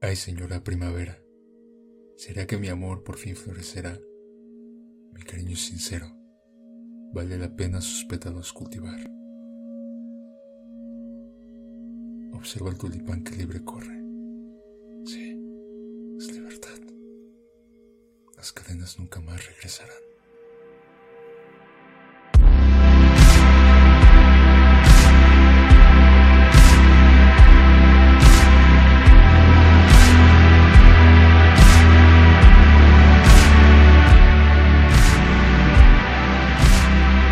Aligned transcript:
Ay, 0.00 0.14
señora 0.14 0.62
primavera, 0.62 1.18
¿será 2.16 2.46
que 2.46 2.56
mi 2.56 2.68
amor 2.68 3.02
por 3.02 3.16
fin 3.16 3.34
florecerá? 3.34 3.98
Mi 5.12 5.22
cariño 5.22 5.56
sincero, 5.56 6.06
vale 7.12 7.36
la 7.36 7.56
pena 7.56 7.80
sus 7.80 8.04
pétalos 8.04 8.52
cultivar. 8.52 9.00
Observa 12.32 12.70
el 12.70 12.78
tulipán 12.78 13.24
que 13.24 13.34
libre 13.34 13.64
corre. 13.64 14.00
Sí, 15.04 15.36
es 16.16 16.32
libertad. 16.32 16.78
Las 18.36 18.52
cadenas 18.52 19.00
nunca 19.00 19.20
más 19.20 19.44
regresarán. 19.48 20.07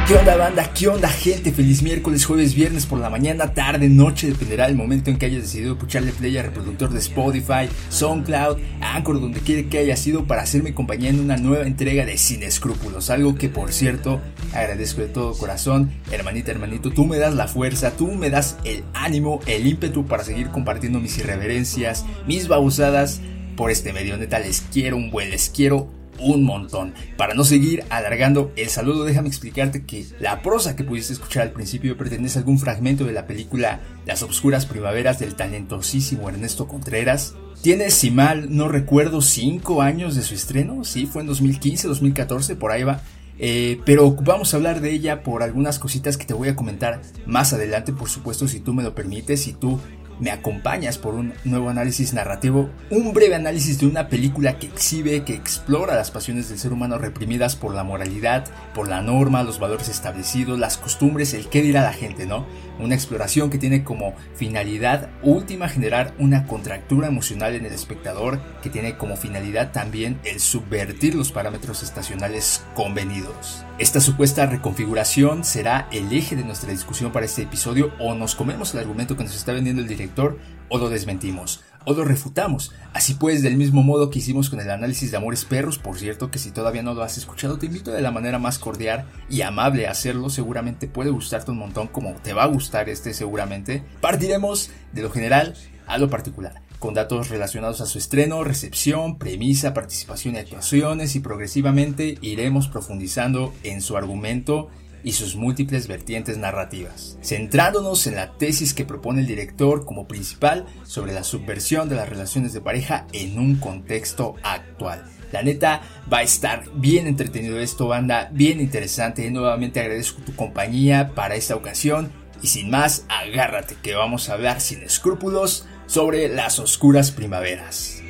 ¿Qué 0.07 0.15
onda 0.15 0.37
banda? 0.37 0.73
¿Qué 0.73 0.87
onda 0.87 1.09
gente? 1.09 1.51
Feliz 1.51 1.83
miércoles, 1.83 2.25
jueves, 2.27 2.55
viernes 2.55 2.87
por 2.87 3.01
la 3.01 3.11
mañana, 3.11 3.55
tarde, 3.55 3.89
noche, 3.89 4.29
dependerá 4.29 4.69
del 4.69 4.77
momento 4.77 5.11
en 5.11 5.19
que 5.19 5.27
hayas 5.27 5.43
decidido 5.43 5.77
pucharle 5.77 6.13
play 6.13 6.39
al 6.39 6.45
reproductor 6.45 6.91
de 6.91 7.01
Spotify, 7.01 7.69
SoundCloud, 7.89 8.57
Anchor, 8.81 9.21
donde 9.21 9.41
quiera 9.41 9.69
que 9.69 9.79
haya 9.79 9.97
sido 9.97 10.25
para 10.25 10.43
hacerme 10.43 10.75
compañía 10.75 11.11
en 11.11 11.19
una 11.19 11.37
nueva 11.39 11.67
entrega 11.67 12.07
de 12.07 12.19
Sin 12.19 12.45
Escrúpulos. 12.45 13.11
Algo 13.11 13.35
que 13.35 13.49
por 13.49 13.73
cierto 13.73 14.21
agradezco 14.55 15.01
de 15.01 15.09
todo 15.09 15.37
corazón, 15.37 15.91
hermanita, 16.13 16.53
hermanito, 16.53 16.91
tú 16.91 17.05
me 17.05 17.19
das 17.19 17.35
la 17.35 17.49
fuerza, 17.49 17.91
tú 17.91 18.13
me 18.13 18.31
das 18.31 18.59
el 18.63 18.85
ánimo, 18.95 19.41
el 19.47 19.67
ímpetu 19.67 20.07
para 20.07 20.23
seguir 20.23 20.51
compartiendo 20.51 21.01
mis 21.01 21.19
irreverencias, 21.19 22.05
mis 22.29 22.47
babosadas 22.47 23.21
por 23.57 23.73
este 23.73 23.93
medio. 23.93 24.17
Neta, 24.17 24.39
les 24.39 24.61
quiero 24.61 24.99
un 24.99 25.11
buen, 25.11 25.31
les 25.31 25.51
quiero 25.51 25.96
un 26.19 26.45
montón. 26.45 26.95
Para 27.17 27.35
no 27.35 27.45
seguir 27.45 27.85
alargando 27.91 28.53
el 28.57 28.69
saludo, 28.69 29.05
déjame 29.05 29.29
explicarte 29.29 29.85
que 29.85 30.07
la 30.21 30.43
prosa 30.43 30.77
que 30.77 30.85
pudiste 30.85 31.13
escuchar 31.13 31.43
al 31.43 31.53
principio 31.53 31.97
pertenece 31.97 32.39
a 32.39 32.41
algún 32.41 32.59
fragmento 32.59 33.05
de 33.05 33.13
la 33.13 33.27
película 33.27 33.81
Las 34.05 34.23
Obscuras 34.23 34.67
Primaveras 34.67 35.19
del 35.19 35.35
talentosísimo 35.35 36.29
Ernesto 36.29 36.69
Contreras. 36.69 37.35
Tiene, 37.63 37.91
si 37.91 38.11
mal 38.11 38.55
no 38.55 38.69
recuerdo, 38.69 39.21
5 39.21 39.83
años 39.83 40.15
de 40.15 40.23
su 40.23 40.35
estreno, 40.35 40.85
sí, 40.85 41.07
fue 41.07 41.23
en 41.23 41.29
2015, 41.29 41.89
2014, 41.89 42.57
por 42.57 42.71
ahí 42.71 42.85
va. 42.85 43.01
Eh, 43.39 43.81
pero 43.85 44.13
vamos 44.23 44.53
a 44.53 44.57
hablar 44.57 44.81
de 44.81 44.93
ella 44.93 45.23
por 45.23 45.43
algunas 45.43 45.79
cositas 45.79 46.17
que 46.17 46.25
te 46.25 46.33
voy 46.33 46.49
a 46.49 46.57
comentar 46.57 47.03
más 47.27 47.53
adelante, 47.53 47.93
por 47.93 48.09
supuesto, 48.09 48.49
si 48.49 48.61
tú 48.61 48.73
me 48.73 48.83
lo 48.83 48.95
permites, 48.95 49.43
si 49.43 49.53
tú 49.53 49.79
me 50.21 50.31
acompañas 50.31 50.99
por 50.99 51.15
un 51.15 51.35
nuevo 51.45 51.69
análisis 51.69 52.13
narrativo, 52.15 52.71
un 52.91 53.13
breve 53.13 53.35
análisis 53.35 53.79
de 53.79 53.87
una 53.87 54.09
película 54.09 54.59
que 54.59 54.67
exhibe, 54.67 55.25
que 55.25 55.35
explora 55.35 55.95
las 55.95 56.11
pasiones 56.11 56.49
del 56.49 56.59
ser 56.59 56.73
humano 56.73 56.99
reprimidas 56.99 57.57
por 57.57 57.75
la 57.75 57.85
moralidad, 57.85 58.45
por 58.75 58.89
la 58.89 59.03
norma, 59.03 59.43
los 59.43 59.59
valores 59.59 59.89
establecidos, 59.89 60.59
las 60.59 60.79
costumbres, 60.79 61.35
el 61.35 61.49
qué 61.49 61.63
dirá 61.63 61.83
la 61.83 61.93
gente, 61.93 62.27
¿no? 62.27 62.47
Una 62.79 62.95
exploración 62.95 63.51
que 63.51 63.59
tiene 63.59 63.85
como 63.85 64.15
finalidad 64.35 65.11
última 65.23 65.69
generar 65.69 66.15
una 66.19 66.47
contractura 66.47 67.09
emocional 67.09 67.55
en 67.55 67.65
el 67.65 67.73
espectador, 67.73 68.41
que 68.63 68.71
tiene 68.71 68.97
como 68.97 69.17
finalidad 69.17 69.73
también 69.73 70.19
el 70.25 70.41
subvertir 70.41 71.15
los 71.15 71.33
parámetros 71.33 71.83
estacionales 71.83 72.65
convenidos. 72.75 73.65
Esta 73.79 74.01
supuesta 74.01 74.47
reconfiguración 74.47 75.45
será 75.45 75.89
el 75.93 76.13
eje 76.13 76.37
de 76.37 76.45
nuestra 76.45 76.71
discusión 76.71 77.13
para 77.13 77.27
este 77.27 77.43
episodio 77.43 77.93
o 77.99 78.15
nos 78.15 78.35
comemos 78.35 78.75
el 78.75 78.81
argumento 78.81 79.17
que 79.17 79.25
nos 79.25 79.37
está 79.37 79.53
vendiendo 79.53 79.83
el 79.83 79.89
director 79.89 80.39
o 80.69 80.79
lo 80.79 80.89
desmentimos 80.89 81.63
o 81.87 81.95
lo 81.95 82.05
refutamos. 82.05 82.73
Así 82.93 83.15
pues, 83.15 83.43
del 83.43 83.57
mismo 83.57 83.83
modo 83.83 84.11
que 84.11 84.19
hicimos 84.19 84.51
con 84.51 84.61
el 84.61 84.71
análisis 84.71 85.11
de 85.11 85.17
Amores 85.17 85.47
Perros, 85.47 85.79
por 85.79 85.99
cierto 85.99 86.31
que 86.31 86.39
si 86.39 86.51
todavía 86.51 86.83
no 86.83 86.93
lo 86.93 87.03
has 87.03 87.17
escuchado, 87.17 87.57
te 87.57 87.67
invito 87.67 87.93
de 87.93 88.03
la 88.03 88.11
manera 88.11 88.39
más 88.39 88.59
cordial 88.59 89.07
y 89.31 89.41
amable 89.41 89.87
a 89.87 89.93
hacerlo, 89.93 90.29
seguramente 90.29 90.89
puede 90.89 91.11
gustarte 91.11 91.53
un 91.53 91.59
montón 91.59 91.87
como 91.87 92.13
te 92.15 92.35
va 92.35 92.43
a 92.43 92.49
gustar 92.49 92.91
este 92.91 93.15
seguramente. 93.15 93.83
Partiremos 94.01 94.71
de 94.93 95.03
lo 95.03 95.11
general 95.11 95.55
a 95.87 95.97
lo 95.97 96.11
particular 96.11 96.67
con 96.79 96.95
datos 96.95 97.31
relacionados 97.31 97.81
a 97.81 97.87
su 97.87 97.99
estreno, 97.99 98.45
recepción, 98.45 99.19
premisa, 99.19 99.73
participación 99.73 100.35
y 100.35 100.39
actuaciones 100.39 101.17
y 101.17 101.21
progresivamente 101.21 102.19
iremos 102.21 102.69
profundizando 102.69 103.55
en 103.63 103.81
su 103.81 103.97
argumento 103.97 104.69
y 105.07 105.13
sus 105.13 105.37
múltiples 105.37 105.87
vertientes 105.87 106.37
narrativas, 106.37 107.17
centrándonos 107.23 108.09
en 108.09 108.17
la 108.17 108.33
tesis 108.33 108.75
que 108.75 108.85
propone 108.85 109.21
el 109.21 109.29
director 109.29 109.85
como 109.85 110.09
principal 110.09 110.67
sobre 110.83 111.13
la 111.13 111.23
subversión 111.23 111.89
de 111.89 111.95
las 111.95 112.09
relaciones 112.09 112.53
de 112.53 112.61
pareja 112.61 113.07
en 113.13 113.39
un 113.39 113.55
contexto 113.55 114.35
actual. 114.43 115.05
La 115.31 115.45
neta 115.45 115.81
va 116.13 116.19
a 116.19 116.23
estar 116.25 116.65
bien 116.75 117.07
entretenido 117.07 117.61
esto, 117.61 117.87
banda, 117.87 118.31
bien 118.33 118.61
interesante. 118.61 119.31
Nuevamente 119.31 119.79
agradezco 119.79 120.23
tu 120.23 120.35
compañía 120.35 121.13
para 121.15 121.37
esta 121.37 121.55
ocasión 121.55 122.11
y 122.43 122.49
sin 122.49 122.69
más, 122.69 123.07
agárrate 123.09 123.77
que 123.81 123.95
vamos 123.95 124.29
a 124.29 124.33
hablar 124.33 124.61
sin 124.61 124.83
escrúpulos 124.83 125.69
sobre 125.87 126.29
las 126.29 126.59
oscuras 126.59 127.13
primaveras. 127.13 128.03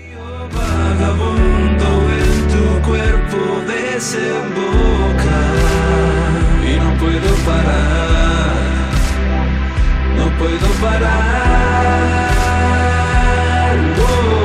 Puedo 7.06 7.34
parar, 7.44 8.90
no 10.16 10.26
puedo 10.38 10.68
parar. 10.82 12.26
Pues 13.96 14.35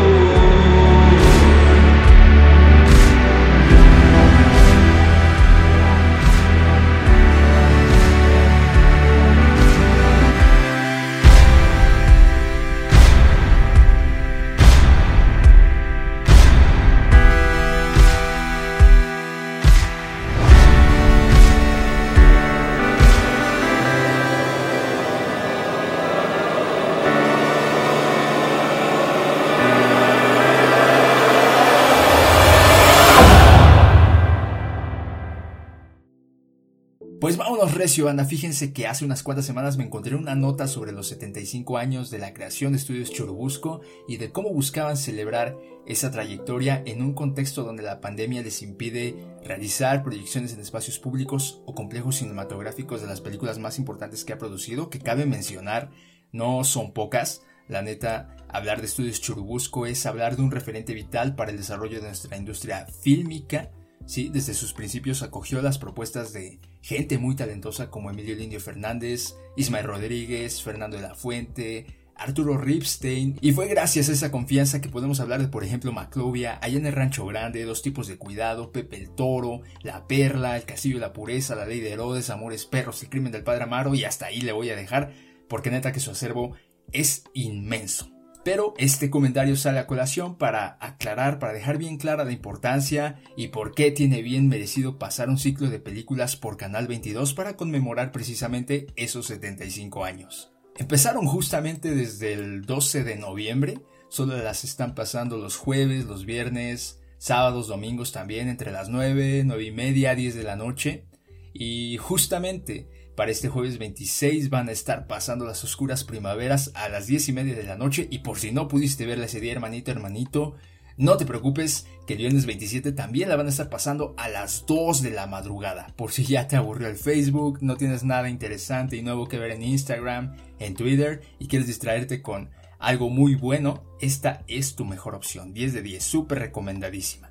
vámonos 37.82 37.90
recio, 37.90 38.10
Ana. 38.10 38.26
Fíjense 38.26 38.74
que 38.74 38.86
hace 38.86 39.06
unas 39.06 39.24
cuantas 39.24 39.44
semanas 39.44 39.76
me 39.76 39.84
encontré 39.84 40.16
una 40.16 40.36
nota 40.36 40.68
sobre 40.68 40.92
los 40.92 41.08
75 41.08 41.80
años 41.80 42.12
de 42.12 42.20
la 42.20 42.32
creación 42.32 42.74
de 42.74 42.78
Estudios 42.78 43.10
Churubusco 43.10 43.82
y 44.08 44.18
de 44.18 44.32
cómo 44.32 44.54
buscaban 44.54 44.98
celebrar 44.98 45.58
esa 45.88 46.12
trayectoria 46.12 46.84
en 46.86 47.02
un 47.02 47.14
contexto 47.14 47.64
donde 47.64 47.82
la 47.82 48.00
pandemia 48.00 48.44
les 48.44 48.62
impide 48.62 49.16
realizar 49.44 50.04
proyecciones 50.04 50.54
en 50.54 50.60
espacios 50.60 51.00
públicos 51.00 51.64
o 51.66 51.74
complejos 51.74 52.18
cinematográficos 52.18 53.02
de 53.02 53.08
las 53.08 53.20
películas 53.20 53.58
más 53.58 53.80
importantes 53.80 54.26
que 54.26 54.34
ha 54.34 54.38
producido, 54.38 54.92
que 54.92 55.00
cabe 55.00 55.26
mencionar, 55.26 55.90
no 56.32 56.64
son 56.64 56.94
pocas. 56.94 57.42
La 57.68 57.82
neta, 57.82 58.36
hablar 58.48 58.82
de 58.82 58.86
Estudios 58.86 59.22
Churubusco 59.22 59.88
es 59.88 60.06
hablar 60.06 60.36
de 60.36 60.44
un 60.44 60.52
referente 60.52 60.94
vital 60.94 61.36
para 61.36 61.50
el 61.50 61.58
desarrollo 61.58 62.00
de 62.00 62.10
nuestra 62.10 62.38
industria 62.38 62.86
fílmica. 62.86 63.72
Sí, 64.06 64.30
desde 64.30 64.54
sus 64.54 64.74
principios 64.74 65.22
acogió 65.24 65.62
las 65.62 65.78
propuestas 65.78 66.34
de 66.34 66.60
gente 66.82 67.18
muy 67.18 67.36
talentosa 67.36 67.90
como 67.90 68.10
Emilio 68.10 68.36
Lindio 68.36 68.60
Fernández, 68.60 69.36
Ismael 69.56 69.86
Rodríguez, 69.86 70.62
Fernando 70.62 70.98
de 70.98 71.04
la 71.04 71.16
Fuente, 71.16 71.86
Arturo 72.16 72.58
Ripstein, 72.58 73.38
y 73.42 73.52
fue 73.52 73.68
gracias 73.68 74.10
a 74.10 74.12
esa 74.12 74.32
confianza 74.32 74.80
que 74.80 74.90
podemos 74.90 75.20
hablar 75.20 75.42
de, 75.42 75.48
por 75.48 75.64
ejemplo, 75.64 75.92
Maclovia, 75.92 76.60
allá 76.62 76.78
en 76.78 76.86
el 76.86 76.94
Rancho 76.94 77.26
Grande, 77.26 77.64
Dos 77.64 77.82
Tipos 77.82 78.08
de 78.08 78.18
Cuidado, 78.18 78.72
Pepe 78.72 78.98
el 78.98 79.10
Toro, 79.10 79.62
La 79.82 80.08
Perla, 80.08 80.58
El 80.58 80.66
Castillo 80.66 80.96
de 80.96 81.02
la 81.02 81.14
Pureza, 81.14 81.56
La 81.56 81.66
Ley 81.66 81.80
de 81.80 81.92
Herodes, 81.92 82.30
Amores 82.30 82.66
Perros, 82.66 83.02
El 83.02 83.10
Crimen 83.10 83.32
del 83.32 83.44
Padre 83.44 83.64
Amaro, 83.64 83.96
y 83.96 84.04
hasta 84.04 84.28
ahí 84.28 84.42
le 84.42 84.52
voy 84.52 84.70
a 84.70 84.76
dejar, 84.76 85.14
porque 85.50 85.72
neta 85.72 85.92
que 85.92 86.00
su 86.00 86.12
acervo 86.12 86.56
es 86.92 87.24
inmenso. 87.34 88.12
Pero 88.44 88.74
este 88.78 89.12
comentario 89.12 89.56
sale 89.56 89.78
a 89.78 89.86
colación 89.86 90.36
para 90.36 90.78
aclarar, 90.80 91.38
para 91.38 91.54
dejar 91.54 91.78
bien 91.78 91.98
clara 91.98 92.24
la 92.24 92.32
importancia 92.32 93.22
y 93.38 93.50
por 93.50 93.76
qué 93.76 93.92
tiene 93.92 94.24
bien 94.24 94.48
merecido 94.48 94.98
pasar 94.98 95.30
un 95.30 95.38
ciclo 95.38 95.70
de 95.70 95.80
películas 95.80 96.36
por 96.36 96.58
Canal 96.58 96.88
22 96.88 97.36
para 97.36 97.56
conmemorar 97.56 98.12
precisamente 98.12 98.88
esos 98.96 99.28
75 99.28 100.06
años. 100.06 100.52
Empezaron 100.78 101.28
justamente 101.28 101.94
desde 101.94 102.34
el 102.34 102.64
12 102.64 103.04
de 103.04 103.18
noviembre, 103.18 103.82
solo 104.10 104.36
las 104.38 104.64
están 104.64 104.96
pasando 104.96 105.38
los 105.38 105.56
jueves, 105.56 106.06
los 106.06 106.26
viernes, 106.26 107.00
sábados, 107.20 107.68
domingos 107.68 108.12
también, 108.12 108.48
entre 108.48 108.72
las 108.72 108.90
9, 108.90 109.44
9 109.46 109.64
y 109.64 109.72
media, 109.72 110.16
10 110.16 110.34
de 110.34 110.44
la 110.44 110.56
noche. 110.56 111.06
Y 111.54 111.98
justamente 111.98 112.88
Para 113.22 113.34
este 113.34 113.50
jueves 113.50 113.78
26 113.78 114.50
van 114.50 114.68
a 114.68 114.72
estar 114.72 115.06
pasando 115.06 115.46
las 115.46 115.64
oscuras 115.64 116.04
primaveras 116.04 116.72
a 116.74 116.90
las 116.90 117.06
10 117.06 117.30
y 117.30 117.34
media 117.34 117.54
de 117.54 117.62
la 117.62 117.76
noche 117.76 118.08
y 118.10 118.18
por 118.18 118.40
si 118.40 118.52
no 118.52 118.68
pudiste 118.68 119.06
verla 119.06 119.26
ese 119.26 119.40
día 119.40 119.52
hermanito 119.52 119.92
hermanito, 119.92 120.56
no 120.98 121.18
te 121.18 121.28
preocupes 121.28 121.86
que 122.08 122.14
el 122.14 122.18
viernes 122.18 122.48
27 122.48 122.94
también 122.94 123.30
la 123.30 123.36
van 123.36 123.46
a 123.46 123.52
estar 123.52 123.70
pasando 123.70 124.16
a 124.18 124.28
las 124.28 124.66
2 124.66 125.04
de 125.04 125.12
la 125.12 125.28
madrugada. 125.28 125.94
Por 125.98 126.12
si 126.12 126.24
ya 126.24 126.48
te 126.48 126.56
aburrió 126.56 126.88
el 126.88 126.96
Facebook, 126.96 127.60
no 127.62 127.78
tienes 127.78 128.04
nada 128.04 128.28
interesante 128.28 128.98
y 128.98 129.04
nuevo 129.04 129.28
que 129.28 129.38
ver 129.38 129.52
en 129.52 129.62
Instagram, 129.62 130.36
en 130.58 130.74
Twitter 130.74 131.22
y 131.38 131.46
quieres 131.46 131.68
distraerte 131.68 132.24
con 132.24 132.50
algo 132.80 133.12
muy 133.12 133.36
bueno, 133.36 133.84
esta 134.00 134.44
es 134.48 134.76
tu 134.76 134.84
mejor 134.84 135.14
opción. 135.14 135.54
10 135.54 135.74
de 135.74 135.84
10, 135.84 136.04
súper 136.04 136.40
recomendadísima. 136.40 137.31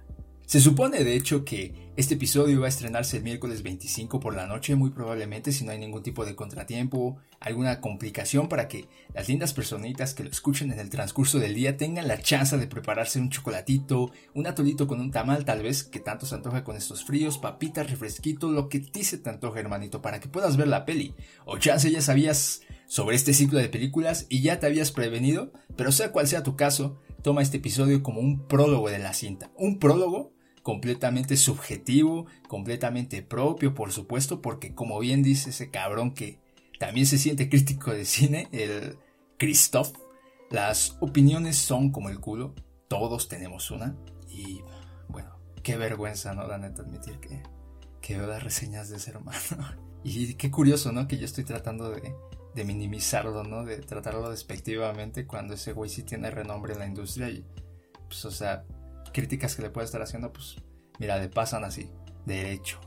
Se 0.50 0.58
supone 0.58 1.04
de 1.04 1.14
hecho 1.14 1.44
que 1.44 1.92
este 1.94 2.14
episodio 2.14 2.58
va 2.58 2.66
a 2.66 2.70
estrenarse 2.70 3.18
el 3.18 3.22
miércoles 3.22 3.62
25 3.62 4.18
por 4.18 4.34
la 4.34 4.48
noche, 4.48 4.74
muy 4.74 4.90
probablemente 4.90 5.52
si 5.52 5.64
no 5.64 5.70
hay 5.70 5.78
ningún 5.78 6.02
tipo 6.02 6.24
de 6.24 6.34
contratiempo, 6.34 7.18
alguna 7.38 7.80
complicación 7.80 8.48
para 8.48 8.66
que 8.66 8.88
las 9.14 9.28
lindas 9.28 9.54
personitas 9.54 10.12
que 10.12 10.24
lo 10.24 10.30
escuchen 10.30 10.72
en 10.72 10.80
el 10.80 10.90
transcurso 10.90 11.38
del 11.38 11.54
día 11.54 11.76
tengan 11.76 12.08
la 12.08 12.20
chance 12.20 12.58
de 12.58 12.66
prepararse 12.66 13.20
un 13.20 13.30
chocolatito, 13.30 14.10
un 14.34 14.48
atolito 14.48 14.88
con 14.88 15.00
un 15.00 15.12
tamal 15.12 15.44
tal 15.44 15.62
vez 15.62 15.84
que 15.84 16.00
tanto 16.00 16.26
se 16.26 16.34
antoja 16.34 16.64
con 16.64 16.74
estos 16.76 17.04
fríos, 17.04 17.38
papitas, 17.38 17.88
refresquito, 17.88 18.50
lo 18.50 18.68
que 18.68 18.80
ti 18.80 19.04
se 19.04 19.18
te 19.18 19.30
antoja 19.30 19.60
hermanito 19.60 20.02
para 20.02 20.18
que 20.18 20.28
puedas 20.28 20.56
ver 20.56 20.66
la 20.66 20.84
peli. 20.84 21.14
O 21.44 21.58
chance 21.58 21.88
ya 21.92 22.02
sabías 22.02 22.62
sobre 22.88 23.14
este 23.14 23.34
ciclo 23.34 23.60
de 23.60 23.68
películas 23.68 24.26
y 24.28 24.42
ya 24.42 24.58
te 24.58 24.66
habías 24.66 24.90
prevenido, 24.90 25.52
pero 25.76 25.92
sea 25.92 26.10
cual 26.10 26.26
sea 26.26 26.42
tu 26.42 26.56
caso, 26.56 26.98
toma 27.22 27.40
este 27.40 27.58
episodio 27.58 28.02
como 28.02 28.18
un 28.18 28.48
prólogo 28.48 28.90
de 28.90 28.98
la 28.98 29.14
cinta. 29.14 29.52
Un 29.54 29.78
prólogo 29.78 30.32
completamente 30.62 31.36
subjetivo, 31.36 32.26
completamente 32.48 33.22
propio, 33.22 33.74
por 33.74 33.92
supuesto, 33.92 34.42
porque 34.42 34.74
como 34.74 34.98
bien 34.98 35.22
dice 35.22 35.50
ese 35.50 35.70
cabrón 35.70 36.12
que 36.12 36.38
también 36.78 37.06
se 37.06 37.18
siente 37.18 37.48
crítico 37.48 37.92
de 37.92 38.04
cine, 38.04 38.48
el 38.52 38.98
Christoph, 39.38 39.92
las 40.50 40.96
opiniones 41.00 41.56
son 41.56 41.90
como 41.90 42.08
el 42.08 42.20
culo, 42.20 42.54
todos 42.88 43.28
tenemos 43.28 43.70
una, 43.70 43.96
y 44.28 44.60
bueno, 45.08 45.30
qué 45.62 45.76
vergüenza, 45.76 46.34
¿no? 46.34 46.46
La 46.46 46.58
neta, 46.58 46.82
admitir 46.82 47.18
que, 47.20 47.42
que 48.00 48.18
veo 48.18 48.26
las 48.26 48.42
reseñas 48.42 48.88
de 48.88 48.96
ese 48.96 49.10
hermano. 49.10 49.38
Y 50.02 50.32
qué 50.36 50.50
curioso, 50.50 50.92
¿no? 50.92 51.06
Que 51.06 51.18
yo 51.18 51.26
estoy 51.26 51.44
tratando 51.44 51.90
de, 51.90 52.14
de 52.54 52.64
minimizarlo, 52.64 53.44
¿no? 53.44 53.64
De 53.64 53.80
tratarlo 53.80 54.30
despectivamente 54.30 55.26
cuando 55.26 55.52
ese 55.52 55.74
güey 55.74 55.90
sí 55.90 56.04
tiene 56.04 56.30
renombre 56.30 56.72
en 56.72 56.78
la 56.78 56.86
industria 56.86 57.28
y, 57.28 57.44
pues, 58.08 58.24
o 58.24 58.30
sea, 58.30 58.64
críticas 59.12 59.54
que 59.54 59.62
le 59.62 59.70
puede 59.70 59.86
estar 59.86 60.02
haciendo, 60.02 60.32
pues 60.32 60.56
mira, 60.98 61.18
le 61.18 61.28
pasan 61.28 61.64
así, 61.64 61.90
derecho. 62.26 62.80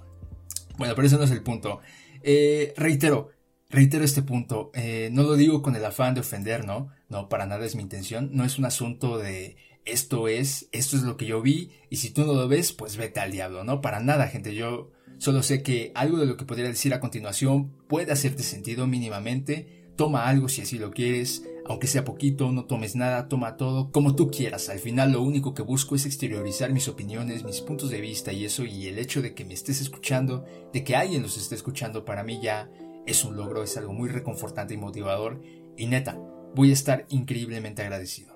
Bueno, 0.78 0.96
pero 0.96 1.08
ese 1.08 1.18
no 1.18 1.24
es 1.24 1.32
el 1.32 1.44
punto. 1.44 1.82
Eh, 2.22 2.74
reitero, 2.78 3.30
reitero 3.70 4.04
este 4.04 4.24
punto. 4.24 4.72
Eh, 4.74 5.10
no 5.12 5.24
lo 5.24 5.36
digo 5.36 5.62
con 5.62 5.76
el 5.76 5.86
afán 5.86 6.14
de 6.14 6.22
ofender, 6.22 6.66
¿no? 6.66 6.90
No, 7.10 7.30
para 7.30 7.46
nada 7.46 7.66
es 7.66 7.76
mi 7.76 7.84
intención. 7.84 8.30
No 8.34 8.44
es 8.44 8.58
un 8.58 8.66
asunto 8.66 9.18
de 9.18 9.58
esto 9.86 10.28
es, 10.28 10.70
esto 10.72 10.96
es 10.96 11.04
lo 11.04 11.18
que 11.18 11.26
yo 11.26 11.42
vi, 11.42 11.72
y 11.90 11.98
si 11.98 12.12
tú 12.12 12.26
no 12.26 12.34
lo 12.34 12.48
ves, 12.48 12.72
pues 12.72 12.96
vete 12.96 13.20
al 13.20 13.32
diablo, 13.32 13.64
¿no? 13.64 13.82
Para 13.82 14.00
nada, 14.00 14.28
gente. 14.28 14.56
Yo 14.56 14.92
solo 15.18 15.44
sé 15.44 15.62
que 15.62 15.92
algo 15.96 16.18
de 16.18 16.26
lo 16.26 16.38
que 16.38 16.46
podría 16.46 16.68
decir 16.68 16.94
a 16.94 17.00
continuación 17.00 17.72
puede 17.88 18.12
hacerte 18.12 18.44
sentido 18.44 18.88
mínimamente 18.88 19.83
Toma 19.96 20.28
algo 20.28 20.50
si 20.50 20.62
así 20.62 20.80
lo 20.80 20.92
quieres, 20.92 21.44
aunque 21.66 21.88
sea 21.88 22.04
poquito, 22.04 22.52
no 22.52 22.66
tomes 22.66 22.96
nada, 22.96 23.28
toma 23.28 23.58
todo, 23.58 23.92
como 23.92 24.16
tú 24.16 24.30
quieras. 24.30 24.70
Al 24.70 24.80
final 24.80 25.12
lo 25.12 25.22
único 25.22 25.54
que 25.54 25.62
busco 25.62 25.96
es 25.96 26.06
exteriorizar 26.06 26.74
mis 26.74 26.88
opiniones, 26.88 27.44
mis 27.44 27.62
puntos 27.62 27.90
de 27.90 28.02
vista 28.02 28.34
y 28.34 28.46
eso, 28.46 28.66
y 28.66 28.88
el 28.88 28.98
hecho 28.98 29.22
de 29.22 29.34
que 29.34 29.46
me 29.46 29.54
estés 29.54 29.82
escuchando, 29.82 30.46
de 30.74 30.84
que 30.84 30.96
alguien 30.96 31.22
los 31.22 31.38
esté 31.38 31.56
escuchando, 31.56 32.06
para 32.06 32.24
mí 32.24 32.40
ya 32.42 32.70
es 33.06 33.24
un 33.24 33.38
logro, 33.38 33.64
es 33.64 33.78
algo 33.78 33.94
muy 33.94 34.10
reconfortante 34.10 34.74
y 34.74 34.78
motivador. 34.78 35.42
Y 35.78 35.88
neta, 35.88 36.18
voy 36.56 36.72
a 36.72 36.74
estar 36.74 37.06
increíblemente 37.10 37.82
agradecido. 37.82 38.34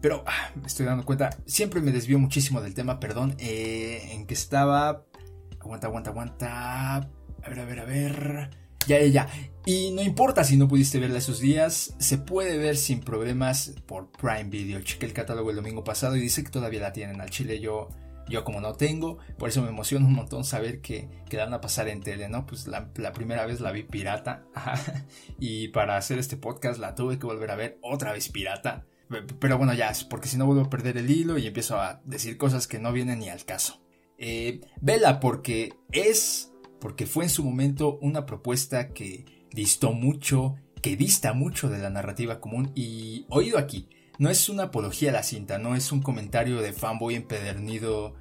Pero 0.00 0.24
ah, 0.26 0.50
me 0.54 0.66
estoy 0.66 0.86
dando 0.86 1.04
cuenta, 1.04 1.30
siempre 1.46 1.80
me 1.80 1.92
desvío 1.92 2.18
muchísimo 2.18 2.60
del 2.60 2.74
tema, 2.74 3.00
perdón, 3.00 3.34
eh, 3.38 4.10
en 4.12 4.26
que 4.26 4.34
estaba... 4.34 5.04
Aguanta, 5.60 5.88
aguanta, 5.88 6.10
aguanta. 6.10 6.96
A 6.96 7.48
ver, 7.48 7.60
a 7.60 7.64
ver, 7.64 7.80
a 7.80 7.84
ver. 7.84 8.65
Ya, 8.86 9.00
ya, 9.00 9.06
ya. 9.06 9.28
Y 9.68 9.90
no 9.90 10.02
importa 10.02 10.44
si 10.44 10.56
no 10.56 10.68
pudiste 10.68 11.00
verla 11.00 11.18
esos 11.18 11.40
días, 11.40 11.94
se 11.98 12.18
puede 12.18 12.56
ver 12.56 12.76
sin 12.76 13.00
problemas 13.00 13.74
por 13.86 14.12
Prime 14.12 14.44
Video. 14.44 14.80
Chequé 14.80 15.06
el 15.06 15.12
catálogo 15.12 15.50
el 15.50 15.56
domingo 15.56 15.82
pasado 15.82 16.16
y 16.16 16.20
dice 16.20 16.44
que 16.44 16.50
todavía 16.50 16.80
la 16.80 16.92
tienen 16.92 17.20
al 17.20 17.30
chile. 17.30 17.58
Yo, 17.58 17.88
yo 18.28 18.44
como 18.44 18.60
no 18.60 18.74
tengo, 18.74 19.18
por 19.38 19.48
eso 19.48 19.62
me 19.62 19.70
emociona 19.70 20.06
un 20.06 20.14
montón 20.14 20.44
saber 20.44 20.80
que, 20.80 21.08
que 21.28 21.36
la 21.36 21.46
van 21.46 21.54
a 21.54 21.60
pasar 21.60 21.88
en 21.88 22.00
tele, 22.00 22.28
¿no? 22.28 22.46
Pues 22.46 22.68
la, 22.68 22.92
primera 23.12 23.44
vez 23.44 23.60
la 23.60 23.72
vi 23.72 23.82
pirata. 23.82 24.44
y 25.40 25.66
para 25.68 25.96
hacer 25.96 26.20
este 26.20 26.36
podcast 26.36 26.78
la 26.78 26.94
tuve 26.94 27.18
que 27.18 27.26
volver 27.26 27.50
a 27.50 27.56
ver 27.56 27.80
otra 27.82 28.12
vez 28.12 28.28
pirata. 28.28 28.86
Pero 29.40 29.58
bueno, 29.58 29.74
ya, 29.74 29.92
porque 30.08 30.28
si 30.28 30.36
no 30.36 30.46
vuelvo 30.46 30.62
a 30.62 30.70
perder 30.70 30.96
el 30.96 31.10
hilo 31.10 31.38
y 31.38 31.46
empiezo 31.48 31.80
a 31.80 32.02
decir 32.04 32.36
cosas 32.36 32.68
que 32.68 32.78
no 32.78 32.92
vienen 32.92 33.18
ni 33.18 33.30
al 33.30 33.44
caso. 33.44 33.80
Eh, 34.16 34.60
vela 34.80 35.18
porque 35.18 35.74
es 35.90 36.52
porque 36.80 37.06
fue 37.06 37.24
en 37.24 37.30
su 37.30 37.44
momento 37.44 37.98
una 38.00 38.26
propuesta 38.26 38.90
que 38.92 39.24
distó 39.52 39.92
mucho, 39.92 40.56
que 40.82 40.96
dista 40.96 41.32
mucho 41.32 41.68
de 41.68 41.78
la 41.78 41.90
narrativa 41.90 42.40
común 42.40 42.72
y 42.74 43.26
oído 43.28 43.58
aquí, 43.58 43.88
no 44.18 44.30
es 44.30 44.48
una 44.48 44.64
apología 44.64 45.10
a 45.10 45.14
la 45.14 45.22
cinta, 45.22 45.58
no 45.58 45.74
es 45.74 45.92
un 45.92 46.02
comentario 46.02 46.60
de 46.60 46.72
fanboy 46.72 47.14
empedernido. 47.14 48.14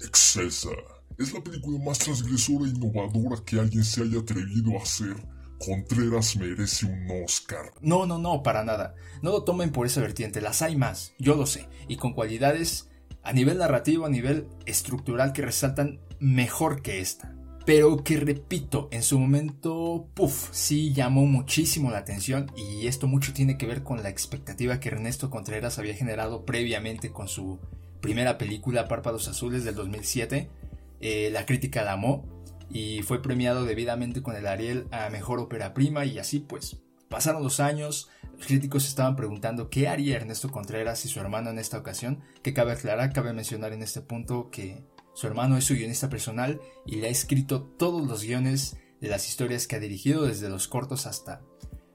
Excesa. 0.00 0.70
Es 1.18 1.32
la 1.32 1.42
película 1.42 1.78
más 1.84 1.98
transgresora 1.98 2.66
e 2.66 2.70
innovadora 2.70 3.42
que 3.44 3.58
alguien 3.58 3.84
se 3.84 4.02
haya 4.02 4.20
atrevido 4.20 4.78
a 4.78 4.82
hacer. 4.82 5.16
Contreras 5.58 6.36
merece 6.36 6.86
un 6.86 7.06
Oscar. 7.22 7.72
No, 7.82 8.06
no, 8.06 8.18
no, 8.18 8.42
para 8.42 8.64
nada. 8.64 8.94
No 9.20 9.30
lo 9.30 9.44
tomen 9.44 9.72
por 9.72 9.86
esa 9.86 10.00
vertiente, 10.00 10.40
las 10.40 10.62
hay 10.62 10.76
más, 10.76 11.12
yo 11.18 11.34
lo 11.36 11.44
sé, 11.46 11.68
y 11.86 11.96
con 11.96 12.14
cualidades 12.14 12.88
a 13.22 13.34
nivel 13.34 13.58
narrativo, 13.58 14.06
a 14.06 14.08
nivel 14.08 14.48
estructural 14.64 15.34
que 15.34 15.42
resaltan 15.42 16.00
mejor 16.18 16.80
que 16.80 17.00
esta 17.00 17.34
pero 17.64 18.02
que 18.02 18.16
repito, 18.16 18.88
en 18.90 19.02
su 19.02 19.18
momento, 19.18 20.08
puff, 20.14 20.48
sí 20.52 20.92
llamó 20.92 21.26
muchísimo 21.26 21.90
la 21.90 21.98
atención 21.98 22.50
y 22.56 22.86
esto 22.86 23.06
mucho 23.06 23.32
tiene 23.32 23.58
que 23.58 23.66
ver 23.66 23.82
con 23.82 24.02
la 24.02 24.08
expectativa 24.08 24.80
que 24.80 24.88
Ernesto 24.88 25.30
Contreras 25.30 25.78
había 25.78 25.94
generado 25.94 26.44
previamente 26.44 27.10
con 27.12 27.28
su 27.28 27.58
primera 28.00 28.38
película 28.38 28.88
Párpados 28.88 29.28
Azules 29.28 29.64
del 29.64 29.74
2007. 29.74 30.50
Eh, 31.00 31.30
la 31.32 31.46
crítica 31.46 31.84
la 31.84 31.92
amó 31.92 32.24
y 32.70 33.02
fue 33.02 33.22
premiado 33.22 33.64
debidamente 33.64 34.22
con 34.22 34.36
el 34.36 34.46
Ariel 34.46 34.86
a 34.90 35.10
Mejor 35.10 35.38
Ópera 35.38 35.74
Prima 35.74 36.04
y 36.04 36.18
así 36.18 36.40
pues 36.40 36.78
pasaron 37.08 37.42
los 37.42 37.60
años, 37.60 38.08
los 38.36 38.46
críticos 38.46 38.86
estaban 38.86 39.16
preguntando 39.16 39.68
qué 39.68 39.88
haría 39.88 40.16
Ernesto 40.16 40.50
Contreras 40.50 41.04
y 41.04 41.08
su 41.08 41.20
hermano 41.20 41.50
en 41.50 41.58
esta 41.58 41.78
ocasión, 41.78 42.20
que 42.42 42.54
cabe 42.54 42.72
aclarar, 42.72 43.12
cabe 43.12 43.32
mencionar 43.32 43.72
en 43.72 43.82
este 43.82 44.00
punto 44.00 44.48
que 44.50 44.82
su 45.20 45.26
hermano 45.26 45.58
es 45.58 45.64
su 45.64 45.74
guionista 45.74 46.08
personal 46.08 46.62
y 46.86 46.96
le 46.96 47.08
ha 47.08 47.10
escrito 47.10 47.62
todos 47.62 48.08
los 48.08 48.24
guiones 48.24 48.78
de 49.02 49.08
las 49.08 49.28
historias 49.28 49.66
que 49.66 49.76
ha 49.76 49.78
dirigido, 49.78 50.24
desde 50.24 50.48
los 50.48 50.66
cortos 50.66 51.06
hasta 51.06 51.42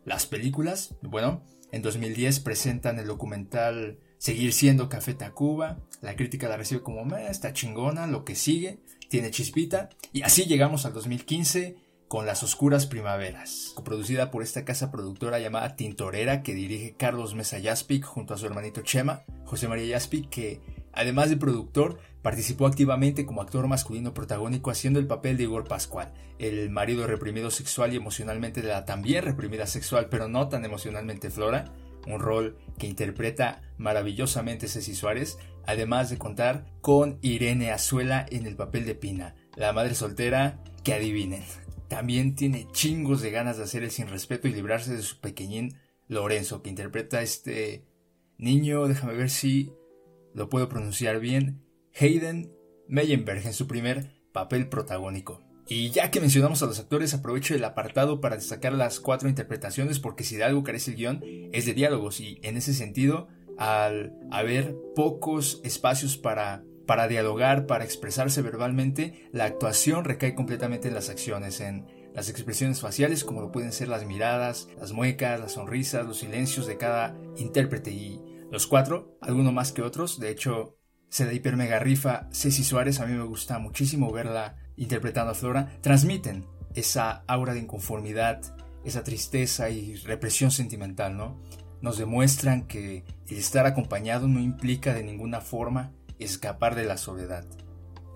las 0.03 0.27
películas. 0.27 0.93
Bueno, 1.01 1.41
en 1.71 1.81
2010 1.81 2.41
presentan 2.41 2.99
el 2.99 3.07
documental 3.07 3.97
Seguir 4.19 4.53
siendo 4.53 4.89
Café 4.89 5.15
Tacuba. 5.15 5.79
La 6.01 6.15
crítica 6.15 6.47
la 6.47 6.57
recibe 6.57 6.83
como, 6.83 7.17
está 7.17 7.51
chingona, 7.51 8.05
lo 8.05 8.25
que 8.25 8.35
sigue, 8.35 8.77
tiene 9.09 9.31
chispita. 9.31 9.89
Y 10.13 10.21
así 10.21 10.45
llegamos 10.45 10.85
al 10.85 10.93
2015 10.93 11.77
con 12.07 12.27
Las 12.27 12.43
Oscuras 12.43 12.85
Primaveras, 12.85 13.71
coproducida 13.73 14.29
por 14.29 14.43
esta 14.43 14.65
casa 14.65 14.91
productora 14.91 15.39
llamada 15.39 15.75
Tintorera 15.75 16.43
que 16.43 16.53
dirige 16.53 16.93
Carlos 16.95 17.33
Mesa 17.33 17.57
Yaspic 17.57 18.05
junto 18.05 18.35
a 18.35 18.37
su 18.37 18.45
hermanito 18.45 18.81
Chema, 18.81 19.23
José 19.45 19.67
María 19.67 19.97
Yaspic, 19.97 20.29
que 20.29 20.84
además 20.95 21.29
de 21.29 21.37
productor 21.37 21.99
Participó 22.25 22.65
activamente 22.65 23.23
como 23.23 23.43
actor 23.43 23.67
masculino 23.67 24.15
protagónico 24.15 24.71
haciendo 24.71 24.97
el 24.97 25.05
papel 25.05 25.37
de 25.37 25.43
Igor 25.43 25.67
Pascual, 25.67 26.11
el 26.39 26.71
marido 26.71 27.05
reprimido 27.05 27.51
sexual 27.51 27.93
y 27.93 27.97
emocionalmente 27.97 28.63
de 28.63 28.69
la 28.69 28.83
también 28.83 29.23
reprimida 29.23 29.67
sexual 29.67 30.07
pero 30.09 30.27
no 30.27 30.49
tan 30.49 30.65
emocionalmente 30.65 31.29
Flora, 31.29 31.71
un 32.07 32.19
rol 32.19 32.57
que 32.79 32.87
interpreta 32.87 33.61
maravillosamente 33.77 34.67
Ceci 34.67 34.95
Suárez, 34.95 35.37
además 35.67 36.09
de 36.09 36.17
contar 36.17 36.65
con 36.81 37.19
Irene 37.21 37.69
Azuela 37.69 38.25
en 38.31 38.47
el 38.47 38.55
papel 38.55 38.87
de 38.87 38.95
Pina, 38.95 39.35
la 39.55 39.71
madre 39.71 39.93
soltera 39.93 40.63
que 40.83 40.95
adivinen. 40.95 41.43
También 41.89 42.33
tiene 42.33 42.67
chingos 42.71 43.21
de 43.21 43.29
ganas 43.29 43.57
de 43.57 43.65
hacer 43.65 43.83
el 43.83 43.91
sin 43.91 44.07
respeto 44.07 44.47
y 44.47 44.53
librarse 44.53 44.95
de 44.95 45.03
su 45.03 45.19
pequeñín 45.19 45.75
Lorenzo, 46.07 46.63
que 46.63 46.71
interpreta 46.71 47.19
a 47.19 47.21
este 47.21 47.85
niño, 48.39 48.87
déjame 48.87 49.13
ver 49.13 49.29
si 49.29 49.71
lo 50.35 50.49
puedo 50.49 50.69
pronunciar 50.69 51.19
bien, 51.19 51.63
Hayden 51.99 52.51
Meyenberg 52.87 53.45
en 53.47 53.53
su 53.53 53.67
primer 53.67 54.11
papel 54.31 54.67
protagónico. 54.67 55.41
Y 55.67 55.89
ya 55.89 56.11
que 56.11 56.19
mencionamos 56.19 56.61
a 56.61 56.67
los 56.67 56.79
actores, 56.79 57.13
aprovecho 57.15 57.55
el 57.55 57.63
apartado 57.63 58.21
para 58.21 58.35
destacar 58.35 58.73
las 58.73 58.99
cuatro 58.99 59.29
interpretaciones 59.29 59.99
porque 59.99 60.23
si 60.23 60.35
de 60.35 60.43
algo 60.43 60.63
carece 60.63 60.91
el 60.91 60.97
guion 60.97 61.21
es 61.53 61.65
de 61.65 61.73
diálogos 61.73 62.19
y 62.19 62.39
en 62.43 62.57
ese 62.57 62.73
sentido, 62.73 63.27
al 63.57 64.13
haber 64.29 64.75
pocos 64.93 65.61
espacios 65.63 66.17
para, 66.17 66.63
para 66.85 67.07
dialogar, 67.07 67.65
para 67.65 67.85
expresarse 67.85 68.43
verbalmente, 68.43 69.27
la 69.31 69.45
actuación 69.45 70.03
recae 70.03 70.35
completamente 70.35 70.89
en 70.89 70.93
las 70.93 71.09
acciones, 71.09 71.61
en 71.61 71.87
las 72.13 72.29
expresiones 72.29 72.81
faciales 72.81 73.23
como 73.23 73.41
lo 73.41 73.51
pueden 73.51 73.71
ser 73.71 73.87
las 73.87 74.05
miradas, 74.05 74.67
las 74.77 74.91
muecas, 74.91 75.39
las 75.39 75.53
sonrisas, 75.53 76.05
los 76.05 76.17
silencios 76.19 76.67
de 76.67 76.77
cada 76.77 77.17
intérprete 77.37 77.91
los 78.51 78.67
cuatro, 78.67 79.17
alguno 79.21 79.51
más 79.51 79.71
que 79.71 79.81
otros, 79.81 80.19
de 80.19 80.29
hecho 80.29 80.77
se 81.09 81.25
da 81.25 81.33
hiper 81.33 81.55
mega 81.55 81.79
rifa 81.79 82.27
Ceci 82.31 82.63
Suárez, 82.63 82.99
a 82.99 83.05
mí 83.05 83.13
me 83.13 83.23
gusta 83.23 83.59
muchísimo 83.59 84.11
verla 84.11 84.57
interpretando 84.75 85.31
a 85.31 85.35
Flora, 85.35 85.71
transmiten 85.81 86.45
esa 86.73 87.23
aura 87.27 87.53
de 87.53 87.61
inconformidad, 87.61 88.41
esa 88.83 89.03
tristeza 89.03 89.69
y 89.69 89.95
represión 89.95 90.51
sentimental, 90.51 91.17
¿no? 91.17 91.41
Nos 91.81 91.97
demuestran 91.97 92.67
que 92.67 93.05
el 93.27 93.37
estar 93.37 93.65
acompañado 93.65 94.27
no 94.27 94.39
implica 94.39 94.93
de 94.93 95.03
ninguna 95.03 95.41
forma 95.41 95.91
escapar 96.19 96.75
de 96.75 96.85
la 96.85 96.97
soledad. 96.97 97.45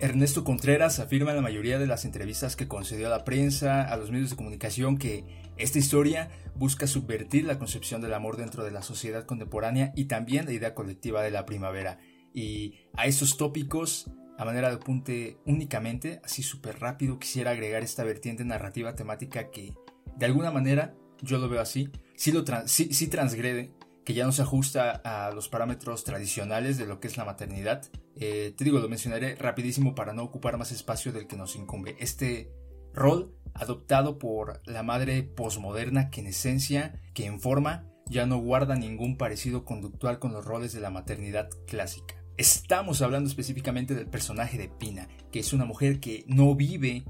Ernesto 0.00 0.44
Contreras 0.44 0.98
afirma 0.98 1.30
en 1.30 1.36
la 1.36 1.42
mayoría 1.42 1.78
de 1.78 1.86
las 1.86 2.06
entrevistas 2.06 2.56
que 2.56 2.66
concedió 2.66 3.08
a 3.08 3.10
la 3.10 3.24
prensa, 3.24 3.82
a 3.82 3.98
los 3.98 4.10
medios 4.10 4.30
de 4.30 4.36
comunicación, 4.36 4.96
que 4.96 5.26
esta 5.58 5.78
historia 5.78 6.30
busca 6.54 6.86
subvertir 6.86 7.44
la 7.44 7.58
concepción 7.58 8.00
del 8.00 8.14
amor 8.14 8.38
dentro 8.38 8.64
de 8.64 8.70
la 8.70 8.80
sociedad 8.80 9.26
contemporánea 9.26 9.92
y 9.94 10.06
también 10.06 10.46
la 10.46 10.52
idea 10.52 10.74
colectiva 10.74 11.22
de 11.22 11.30
la 11.30 11.44
primavera. 11.44 11.98
Y 12.32 12.76
a 12.96 13.04
esos 13.06 13.36
tópicos, 13.36 14.10
a 14.38 14.46
manera 14.46 14.70
de 14.70 14.76
apunte 14.76 15.36
únicamente, 15.44 16.22
así 16.24 16.42
súper 16.42 16.80
rápido, 16.80 17.18
quisiera 17.18 17.50
agregar 17.50 17.82
esta 17.82 18.02
vertiente 18.02 18.42
narrativa 18.42 18.94
temática 18.94 19.50
que, 19.50 19.74
de 20.16 20.24
alguna 20.24 20.50
manera, 20.50 20.94
yo 21.20 21.36
lo 21.36 21.50
veo 21.50 21.60
así, 21.60 21.90
sí, 22.16 22.32
lo 22.32 22.42
sí 22.66 23.06
transgrede 23.08 23.74
que 24.10 24.14
ya 24.14 24.26
no 24.26 24.32
se 24.32 24.42
ajusta 24.42 25.00
a 25.04 25.30
los 25.30 25.48
parámetros 25.48 26.02
tradicionales 26.02 26.78
de 26.78 26.84
lo 26.84 26.98
que 26.98 27.06
es 27.06 27.16
la 27.16 27.24
maternidad. 27.24 27.84
Eh, 28.16 28.52
te 28.56 28.64
digo, 28.64 28.80
lo 28.80 28.88
mencionaré 28.88 29.36
rapidísimo 29.36 29.94
para 29.94 30.12
no 30.12 30.24
ocupar 30.24 30.58
más 30.58 30.72
espacio 30.72 31.12
del 31.12 31.28
que 31.28 31.36
nos 31.36 31.54
incumbe. 31.54 31.94
Este 32.00 32.50
rol 32.92 33.32
adoptado 33.54 34.18
por 34.18 34.62
la 34.66 34.82
madre 34.82 35.22
posmoderna 35.22 36.10
que 36.10 36.22
en 36.22 36.26
esencia, 36.26 37.00
que 37.14 37.26
en 37.26 37.40
forma, 37.40 37.84
ya 38.06 38.26
no 38.26 38.38
guarda 38.38 38.74
ningún 38.74 39.16
parecido 39.16 39.64
conductual 39.64 40.18
con 40.18 40.32
los 40.32 40.44
roles 40.44 40.72
de 40.72 40.80
la 40.80 40.90
maternidad 40.90 41.48
clásica. 41.68 42.16
Estamos 42.36 43.02
hablando 43.02 43.28
específicamente 43.28 43.94
del 43.94 44.08
personaje 44.08 44.58
de 44.58 44.68
Pina, 44.70 45.06
que 45.30 45.38
es 45.38 45.52
una 45.52 45.66
mujer 45.66 46.00
que 46.00 46.24
no 46.26 46.56
vive 46.56 47.04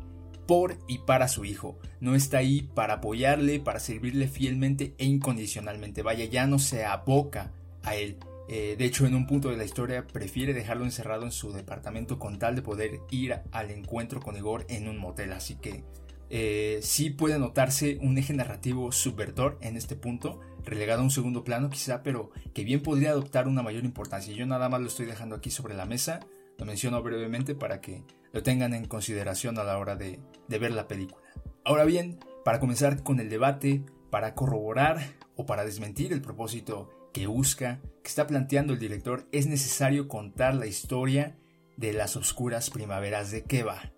por 0.50 0.76
y 0.88 0.98
para 0.98 1.28
su 1.28 1.44
hijo. 1.44 1.78
No 2.00 2.16
está 2.16 2.38
ahí 2.38 2.62
para 2.74 2.94
apoyarle, 2.94 3.60
para 3.60 3.78
servirle 3.78 4.26
fielmente 4.26 4.96
e 4.98 5.04
incondicionalmente. 5.04 6.02
Vaya, 6.02 6.24
ya 6.24 6.48
no 6.48 6.58
se 6.58 6.84
aboca 6.84 7.52
a 7.84 7.94
él. 7.94 8.16
Eh, 8.48 8.74
de 8.76 8.84
hecho, 8.84 9.06
en 9.06 9.14
un 9.14 9.28
punto 9.28 9.48
de 9.48 9.56
la 9.56 9.64
historia 9.64 10.08
prefiere 10.08 10.52
dejarlo 10.52 10.84
encerrado 10.84 11.22
en 11.22 11.30
su 11.30 11.52
departamento 11.52 12.18
con 12.18 12.40
tal 12.40 12.56
de 12.56 12.62
poder 12.62 12.98
ir 13.12 13.36
al 13.52 13.70
encuentro 13.70 14.18
con 14.18 14.36
Igor 14.36 14.66
en 14.68 14.88
un 14.88 14.98
motel. 14.98 15.32
Así 15.34 15.54
que 15.54 15.84
eh, 16.30 16.80
sí 16.82 17.10
puede 17.10 17.38
notarse 17.38 17.98
un 18.02 18.18
eje 18.18 18.34
narrativo 18.34 18.90
subvertor 18.90 19.56
en 19.60 19.76
este 19.76 19.94
punto, 19.94 20.40
relegado 20.64 21.02
a 21.02 21.04
un 21.04 21.12
segundo 21.12 21.44
plano 21.44 21.70
quizá, 21.70 22.02
pero 22.02 22.32
que 22.54 22.64
bien 22.64 22.82
podría 22.82 23.10
adoptar 23.10 23.46
una 23.46 23.62
mayor 23.62 23.84
importancia. 23.84 24.34
Yo 24.34 24.46
nada 24.46 24.68
más 24.68 24.80
lo 24.80 24.88
estoy 24.88 25.06
dejando 25.06 25.36
aquí 25.36 25.52
sobre 25.52 25.76
la 25.76 25.86
mesa, 25.86 26.26
lo 26.58 26.66
menciono 26.66 27.00
brevemente 27.04 27.54
para 27.54 27.80
que 27.80 28.02
lo 28.32 28.42
tengan 28.42 28.74
en 28.74 28.86
consideración 28.86 29.58
a 29.58 29.64
la 29.64 29.78
hora 29.78 29.96
de, 29.96 30.20
ver 30.48 30.72
la 30.72 30.88
película. 30.88 31.24
Ahora 31.64 31.84
bien, 31.84 32.18
para 32.44 32.60
comenzar 32.60 33.02
con 33.02 33.20
el 33.20 33.28
debate, 33.28 33.84
para 34.10 34.34
corroborar 34.34 35.16
o 35.36 35.46
para 35.46 35.64
desmentir 35.64 36.12
el 36.12 36.22
propósito 36.22 37.10
que 37.12 37.26
busca, 37.26 37.80
que 38.02 38.08
está 38.08 38.26
planteando 38.26 38.72
el 38.72 38.78
director, 38.78 39.26
es 39.32 39.46
necesario 39.46 40.08
contar 40.08 40.54
la 40.54 40.66
historia 40.66 41.36
de 41.76 41.92
las 41.92 42.16
oscuras 42.16 42.70
primaveras 42.70 43.30
de 43.30 43.44
Keva. 43.44 43.92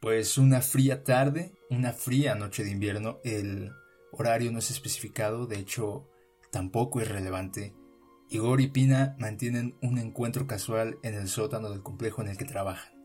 Pues 0.00 0.38
una 0.38 0.62
fría 0.62 1.04
tarde, 1.04 1.52
una 1.68 1.92
fría 1.92 2.34
noche 2.34 2.64
de 2.64 2.70
invierno, 2.70 3.18
el 3.22 3.70
horario 4.12 4.50
no 4.50 4.58
es 4.58 4.70
especificado, 4.70 5.46
de 5.46 5.58
hecho 5.58 6.08
tampoco 6.50 7.00
es 7.00 7.08
relevante. 7.08 7.74
Igor 8.28 8.60
y 8.60 8.68
Pina 8.68 9.16
mantienen 9.18 9.76
un 9.82 9.98
encuentro 9.98 10.46
casual 10.46 10.98
en 11.02 11.14
el 11.14 11.28
sótano 11.28 11.70
del 11.70 11.82
complejo 11.82 12.22
en 12.22 12.28
el 12.28 12.38
que 12.38 12.44
trabajan 12.44 12.99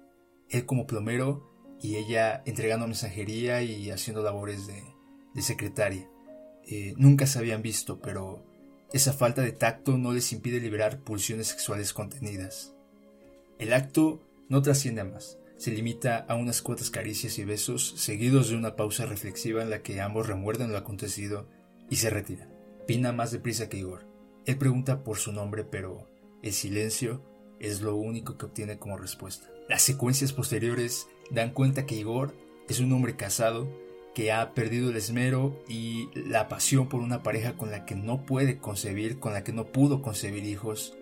él 0.50 0.66
como 0.66 0.88
plomero 0.88 1.50
y 1.82 1.96
ella 1.96 2.42
entregando 2.46 2.88
mensajería 2.88 3.62
y 3.62 3.90
haciendo 3.92 4.24
labores 4.24 4.68
de, 4.68 4.84
secretaria. 5.42 6.10
Eh, 6.68 6.94
nunca 6.98 7.28
se 7.28 7.40
habían 7.40 7.62
visto, 7.62 8.00
pero 8.00 8.44
esa 8.94 9.14
falta 9.14 9.42
de 9.42 9.52
tacto 9.52 9.98
no 9.98 10.14
les 10.14 10.32
impide 10.32 10.60
liberar 10.60 11.02
pulsiones 11.02 11.48
sexuales 11.48 11.94
contenidas. 11.94 12.74
El 13.60 13.74
acto 13.74 14.22
no 14.50 14.62
trasciende 14.62 15.02
a 15.02 15.06
más, 15.06 15.38
se 15.58 15.72
limita 15.72 16.18
a 16.28 16.36
unas 16.36 16.62
cuantas 16.62 16.90
caricias 16.90 17.38
y 17.40 17.46
besos 17.46 17.94
seguidos 17.98 18.50
de 18.50 18.56
una 18.56 18.76
pausa 18.76 19.06
reflexiva 19.06 19.62
en 19.64 19.70
la 19.70 19.82
que 19.82 20.02
ambos 20.02 20.28
remuerden 20.28 20.72
lo 20.72 20.78
acontecido 20.78 21.48
y 21.90 21.98
se 21.98 22.10
retiran. 22.10 22.50
Pina 22.88 23.12
más 23.12 23.32
deprisa 23.32 23.70
que 23.70 23.78
Igor. 23.78 24.06
Él 24.46 24.58
pregunta 24.58 25.04
por 25.04 25.18
su 25.18 25.32
nombre, 25.32 25.64
pero 25.64 26.10
el 26.44 26.54
silencio 26.54 27.24
es 27.60 27.82
lo 27.82 27.96
único 27.96 28.38
que 28.38 28.46
obtiene 28.46 28.78
como 28.78 28.98
respuesta. 28.98 29.48
Las 29.68 29.82
secuencias 29.82 30.32
posteriores 30.32 31.08
dan 31.32 31.52
cuenta 31.52 31.88
que 31.88 31.96
Igor 31.96 32.36
es 32.70 32.80
un 32.80 32.94
hombre 32.94 33.16
casado 33.16 33.68
que 34.14 34.32
ha 34.32 34.54
perdido 34.54 34.92
el 34.92 34.96
esmero 34.96 35.60
y 35.68 36.08
la 36.14 36.48
pasión 36.48 36.88
por 36.88 37.02
una 37.02 37.24
pareja 37.24 37.58
con 37.58 37.72
la 37.72 37.84
que 37.84 37.96
no 37.96 38.26
puede 38.26 38.60
concebir, 38.60 39.20
con 39.20 39.34
la 39.34 39.44
que 39.44 39.54
no 39.54 39.66
pudo 39.66 40.04
concebir 40.04 40.46
hijos. 40.46 40.96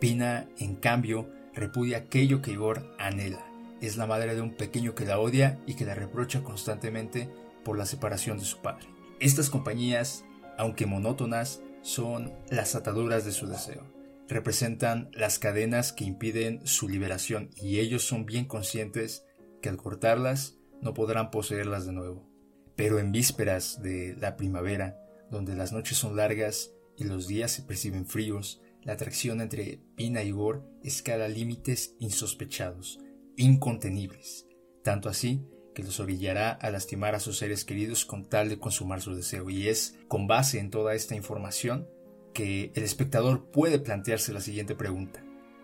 Pina, 0.00 0.48
en 0.58 0.76
cambio, 0.76 1.28
repudia 1.54 1.98
aquello 1.98 2.40
que 2.40 2.52
Igor 2.52 2.94
anhela. 2.98 3.44
Es 3.80 3.96
la 3.96 4.06
madre 4.06 4.36
de 4.36 4.42
un 4.42 4.54
pequeño 4.54 4.94
que 4.94 5.04
la 5.04 5.18
odia 5.18 5.60
y 5.66 5.74
que 5.74 5.84
la 5.84 5.94
reprocha 5.96 6.44
constantemente 6.44 7.28
por 7.64 7.76
la 7.76 7.84
separación 7.84 8.38
de 8.38 8.44
su 8.44 8.58
padre. 8.58 8.86
Estas 9.18 9.50
compañías, 9.50 10.24
aunque 10.56 10.86
monótonas, 10.86 11.62
son 11.82 12.32
las 12.48 12.76
ataduras 12.76 13.24
de 13.24 13.32
su 13.32 13.48
deseo 13.48 13.93
representan 14.34 15.10
las 15.12 15.38
cadenas 15.38 15.92
que 15.92 16.02
impiden 16.02 16.66
su 16.66 16.88
liberación 16.88 17.50
y 17.54 17.78
ellos 17.78 18.02
son 18.02 18.26
bien 18.26 18.46
conscientes 18.46 19.24
que 19.62 19.68
al 19.68 19.76
cortarlas 19.76 20.58
no 20.82 20.92
podrán 20.92 21.30
poseerlas 21.30 21.86
de 21.86 21.92
nuevo. 21.92 22.28
Pero 22.74 22.98
en 22.98 23.12
vísperas 23.12 23.80
de 23.80 24.16
la 24.18 24.36
primavera, 24.36 24.98
donde 25.30 25.54
las 25.54 25.72
noches 25.72 25.98
son 25.98 26.16
largas 26.16 26.72
y 26.96 27.04
los 27.04 27.28
días 27.28 27.52
se 27.52 27.62
perciben 27.62 28.06
fríos, 28.06 28.60
la 28.82 28.94
atracción 28.94 29.40
entre 29.40 29.80
Pina 29.94 30.24
y 30.24 30.30
Igor 30.30 30.68
escala 30.82 31.28
límites 31.28 31.94
insospechados, 32.00 32.98
incontenibles, 33.36 34.48
tanto 34.82 35.08
así 35.08 35.46
que 35.76 35.84
los 35.84 36.00
orillará 36.00 36.50
a 36.50 36.70
lastimar 36.70 37.14
a 37.14 37.20
sus 37.20 37.38
seres 37.38 37.64
queridos 37.64 38.04
con 38.04 38.28
tal 38.28 38.48
de 38.48 38.58
consumar 38.58 39.00
su 39.00 39.14
deseo. 39.14 39.48
Y 39.48 39.68
es 39.68 39.96
con 40.08 40.26
base 40.26 40.58
en 40.58 40.70
toda 40.70 40.96
esta 40.96 41.14
información 41.14 41.88
que 42.34 42.72
el 42.74 42.82
espectador 42.82 43.46
puede 43.46 43.78
plantearse 43.78 44.32
la 44.32 44.40
siguiente 44.40 44.74
pregunta. 44.74 45.22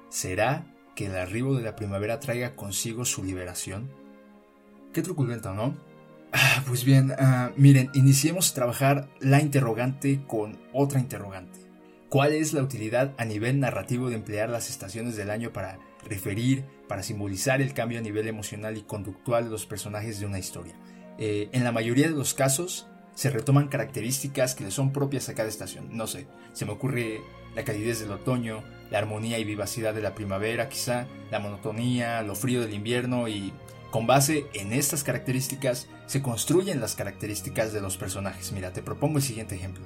¿Será 0.08 0.72
que 0.94 1.06
el 1.06 1.16
arribo 1.16 1.56
de 1.56 1.62
la 1.62 1.76
primavera 1.76 2.20
traiga 2.20 2.56
consigo 2.56 3.04
su 3.04 3.22
liberación? 3.22 3.90
Qué 4.94 5.02
truculento, 5.02 5.52
¿no? 5.52 5.76
Ah, 6.32 6.62
pues 6.66 6.84
bien, 6.84 7.12
ah, 7.18 7.50
miren, 7.56 7.90
iniciemos 7.92 8.50
a 8.50 8.54
trabajar 8.54 9.08
la 9.20 9.40
interrogante 9.40 10.22
con 10.26 10.58
otra 10.72 11.00
interrogante. 11.00 11.60
¿Cuál 12.08 12.32
es 12.32 12.52
la 12.52 12.62
utilidad 12.62 13.14
a 13.18 13.24
nivel 13.24 13.60
narrativo 13.60 14.08
de 14.08 14.16
emplear 14.16 14.48
las 14.48 14.70
estaciones 14.70 15.16
del 15.16 15.30
año 15.30 15.52
para 15.52 15.78
referir, 16.08 16.64
para 16.88 17.02
simbolizar 17.02 17.60
el 17.60 17.74
cambio 17.74 17.98
a 17.98 18.02
nivel 18.02 18.26
emocional 18.26 18.76
y 18.76 18.82
conductual 18.82 19.44
de 19.44 19.50
los 19.50 19.66
personajes 19.66 20.18
de 20.18 20.26
una 20.26 20.38
historia? 20.38 20.74
Eh, 21.18 21.48
en 21.52 21.64
la 21.64 21.72
mayoría 21.72 22.08
de 22.08 22.16
los 22.16 22.34
casos, 22.34 22.88
se 23.14 23.30
retoman 23.30 23.68
características 23.68 24.54
que 24.54 24.64
le 24.64 24.70
son 24.70 24.92
propias 24.92 25.28
a 25.28 25.34
cada 25.34 25.48
estación. 25.48 25.88
No 25.90 26.06
sé, 26.06 26.26
se 26.52 26.64
me 26.64 26.72
ocurre 26.72 27.20
la 27.54 27.64
calidez 27.64 28.00
del 28.00 28.12
otoño, 28.12 28.62
la 28.90 28.98
armonía 28.98 29.38
y 29.38 29.44
vivacidad 29.44 29.94
de 29.94 30.02
la 30.02 30.14
primavera 30.14 30.68
quizá, 30.68 31.06
la 31.30 31.38
monotonía, 31.38 32.22
lo 32.22 32.34
frío 32.34 32.60
del 32.60 32.74
invierno 32.74 33.28
y 33.28 33.52
con 33.90 34.06
base 34.06 34.46
en 34.54 34.72
estas 34.72 35.02
características 35.02 35.88
se 36.06 36.22
construyen 36.22 36.80
las 36.80 36.94
características 36.94 37.72
de 37.72 37.80
los 37.80 37.96
personajes. 37.96 38.52
Mira, 38.52 38.72
te 38.72 38.82
propongo 38.82 39.18
el 39.18 39.24
siguiente 39.24 39.56
ejemplo. 39.56 39.84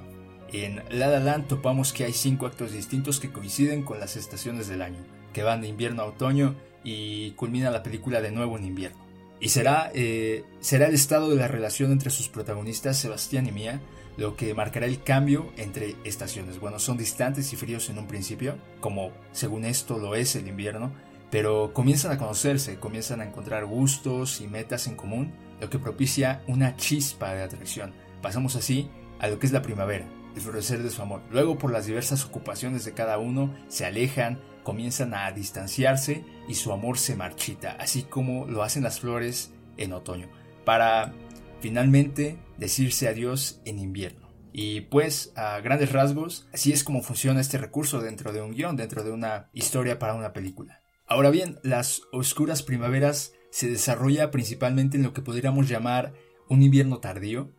En 0.51 0.83
La 0.89 1.07
La 1.07 1.19
Land 1.19 1.47
topamos 1.47 1.91
que 1.91 2.05
hay 2.05 2.13
cinco 2.13 2.45
actos 2.45 2.71
distintos 2.71 3.19
que 3.19 3.31
coinciden 3.31 3.83
con 3.83 3.99
las 3.99 4.15
estaciones 4.15 4.67
del 4.67 4.83
año, 4.83 4.99
que 5.33 5.43
van 5.43 5.61
de 5.61 5.67
invierno 5.67 6.03
a 6.03 6.05
otoño 6.05 6.55
y 6.83 7.31
culmina 7.31 7.71
la 7.71 7.83
película 7.83 8.21
de 8.21 8.31
nuevo 8.31 8.57
en 8.57 8.65
invierno. 8.65 9.04
Y 9.45 9.49
será, 9.49 9.91
eh, 9.93 10.43
será 10.59 10.87
el 10.87 10.95
estado 10.95 11.29
de 11.29 11.35
la 11.35 11.47
relación 11.47 11.91
entre 11.91 12.09
sus 12.09 12.29
protagonistas, 12.29 12.97
Sebastián 12.97 13.45
y 13.45 13.51
Mía, 13.51 13.79
lo 14.17 14.35
que 14.35 14.55
marcará 14.55 14.87
el 14.87 15.03
cambio 15.03 15.53
entre 15.55 15.95
estaciones. 16.03 16.59
Bueno, 16.59 16.79
son 16.79 16.97
distantes 16.97 17.53
y 17.53 17.55
fríos 17.55 17.87
en 17.91 17.99
un 17.99 18.07
principio, 18.07 18.55
como 18.79 19.11
según 19.33 19.65
esto 19.65 19.99
lo 19.99 20.15
es 20.15 20.35
el 20.35 20.47
invierno, 20.47 20.93
pero 21.29 21.73
comienzan 21.73 22.11
a 22.11 22.17
conocerse, 22.17 22.79
comienzan 22.79 23.21
a 23.21 23.25
encontrar 23.25 23.67
gustos 23.67 24.41
y 24.41 24.47
metas 24.47 24.87
en 24.87 24.95
común, 24.95 25.31
lo 25.61 25.69
que 25.69 25.77
propicia 25.77 26.41
una 26.47 26.75
chispa 26.75 27.35
de 27.35 27.43
atracción. 27.43 27.93
Pasamos 28.23 28.55
así 28.55 28.89
a 29.19 29.27
lo 29.27 29.37
que 29.37 29.45
es 29.45 29.53
la 29.53 29.61
primavera, 29.61 30.07
el 30.35 30.41
florecer 30.41 30.83
de 30.83 30.89
su 30.89 31.01
amor. 31.01 31.21
Luego, 31.31 31.57
por 31.57 31.71
las 31.71 31.85
diversas 31.85 32.25
ocupaciones 32.25 32.85
de 32.85 32.93
cada 32.93 33.17
uno, 33.17 33.53
se 33.67 33.85
alejan, 33.85 34.39
comienzan 34.63 35.13
a 35.13 35.31
distanciarse 35.31 36.23
y 36.47 36.55
su 36.55 36.71
amor 36.71 36.97
se 36.97 37.15
marchita, 37.15 37.71
así 37.79 38.03
como 38.03 38.45
lo 38.45 38.63
hacen 38.63 38.83
las 38.83 38.99
flores 38.99 39.53
en 39.77 39.93
otoño. 39.93 40.29
Para 40.65 41.13
finalmente 41.59 42.37
decirse 42.57 43.07
adiós 43.07 43.61
en 43.65 43.79
invierno. 43.79 44.25
Y 44.51 44.81
pues, 44.81 45.33
a 45.35 45.59
grandes 45.59 45.91
rasgos, 45.91 46.47
así 46.53 46.71
es 46.71 46.83
como 46.83 47.01
funciona 47.01 47.41
este 47.41 47.57
recurso 47.57 48.01
dentro 48.01 48.31
de 48.31 48.41
un 48.41 48.53
guion, 48.53 48.77
dentro 48.77 49.03
de 49.03 49.11
una 49.11 49.49
historia 49.51 49.99
para 49.99 50.15
una 50.15 50.31
película. 50.31 50.81
Ahora 51.07 51.29
bien, 51.29 51.59
las 51.61 52.03
oscuras 52.11 52.63
primaveras 52.63 53.33
se 53.51 53.69
desarrolla 53.69 54.31
principalmente 54.31 54.97
en 54.97 55.03
lo 55.03 55.13
que 55.13 55.21
podríamos 55.21 55.67
llamar 55.67 56.13
un 56.47 56.63
invierno 56.63 56.99
tardío, 56.99 57.51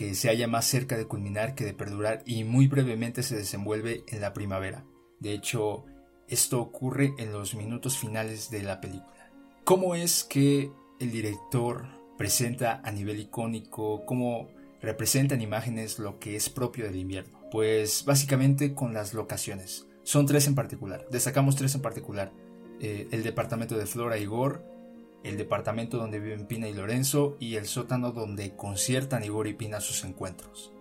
que 0.00 0.14
se 0.14 0.30
halla 0.30 0.48
más 0.48 0.64
cerca 0.64 0.96
de 0.96 1.04
culminar 1.04 1.54
que 1.54 1.66
de 1.66 1.74
perdurar 1.74 2.22
y 2.24 2.44
muy 2.44 2.68
brevemente 2.68 3.22
se 3.22 3.36
desenvuelve 3.36 4.02
en 4.08 4.22
la 4.22 4.32
primavera. 4.32 4.86
De 5.18 5.34
hecho, 5.34 5.84
esto 6.26 6.58
ocurre 6.58 7.12
en 7.18 7.32
los 7.32 7.54
minutos 7.54 7.98
finales 7.98 8.48
de 8.48 8.62
la 8.62 8.80
película. 8.80 9.30
¿Cómo 9.62 9.94
es 9.94 10.24
que 10.24 10.72
el 11.00 11.10
director 11.10 11.84
presenta 12.16 12.80
a 12.82 12.90
nivel 12.92 13.20
icónico, 13.20 14.06
cómo 14.06 14.48
representa 14.80 15.34
en 15.34 15.42
imágenes 15.42 15.98
lo 15.98 16.18
que 16.18 16.34
es 16.34 16.48
propio 16.48 16.86
del 16.86 16.96
invierno? 16.96 17.38
Pues 17.50 18.06
básicamente 18.06 18.72
con 18.72 18.94
las 18.94 19.12
locaciones. 19.12 19.86
Son 20.02 20.24
tres 20.24 20.46
en 20.46 20.54
particular. 20.54 21.06
Destacamos 21.10 21.56
tres 21.56 21.74
en 21.74 21.82
particular. 21.82 22.32
Eh, 22.80 23.06
el 23.10 23.22
departamento 23.22 23.76
de 23.76 23.84
Flora 23.84 24.16
y 24.16 24.22
Igor, 24.22 24.64
el 25.24 25.36
departamento 25.36 25.98
donde 25.98 26.20
viven 26.20 26.46
Pina 26.46 26.68
y 26.68 26.72
Lorenzo 26.72 27.36
y 27.40 27.56
el 27.56 27.66
sótano 27.66 28.12
donde 28.12 28.56
conciertan 28.56 29.24
Igor 29.24 29.46
y 29.46 29.54
Pina 29.54 29.80
sus 29.80 30.04
encuentros. 30.04 30.72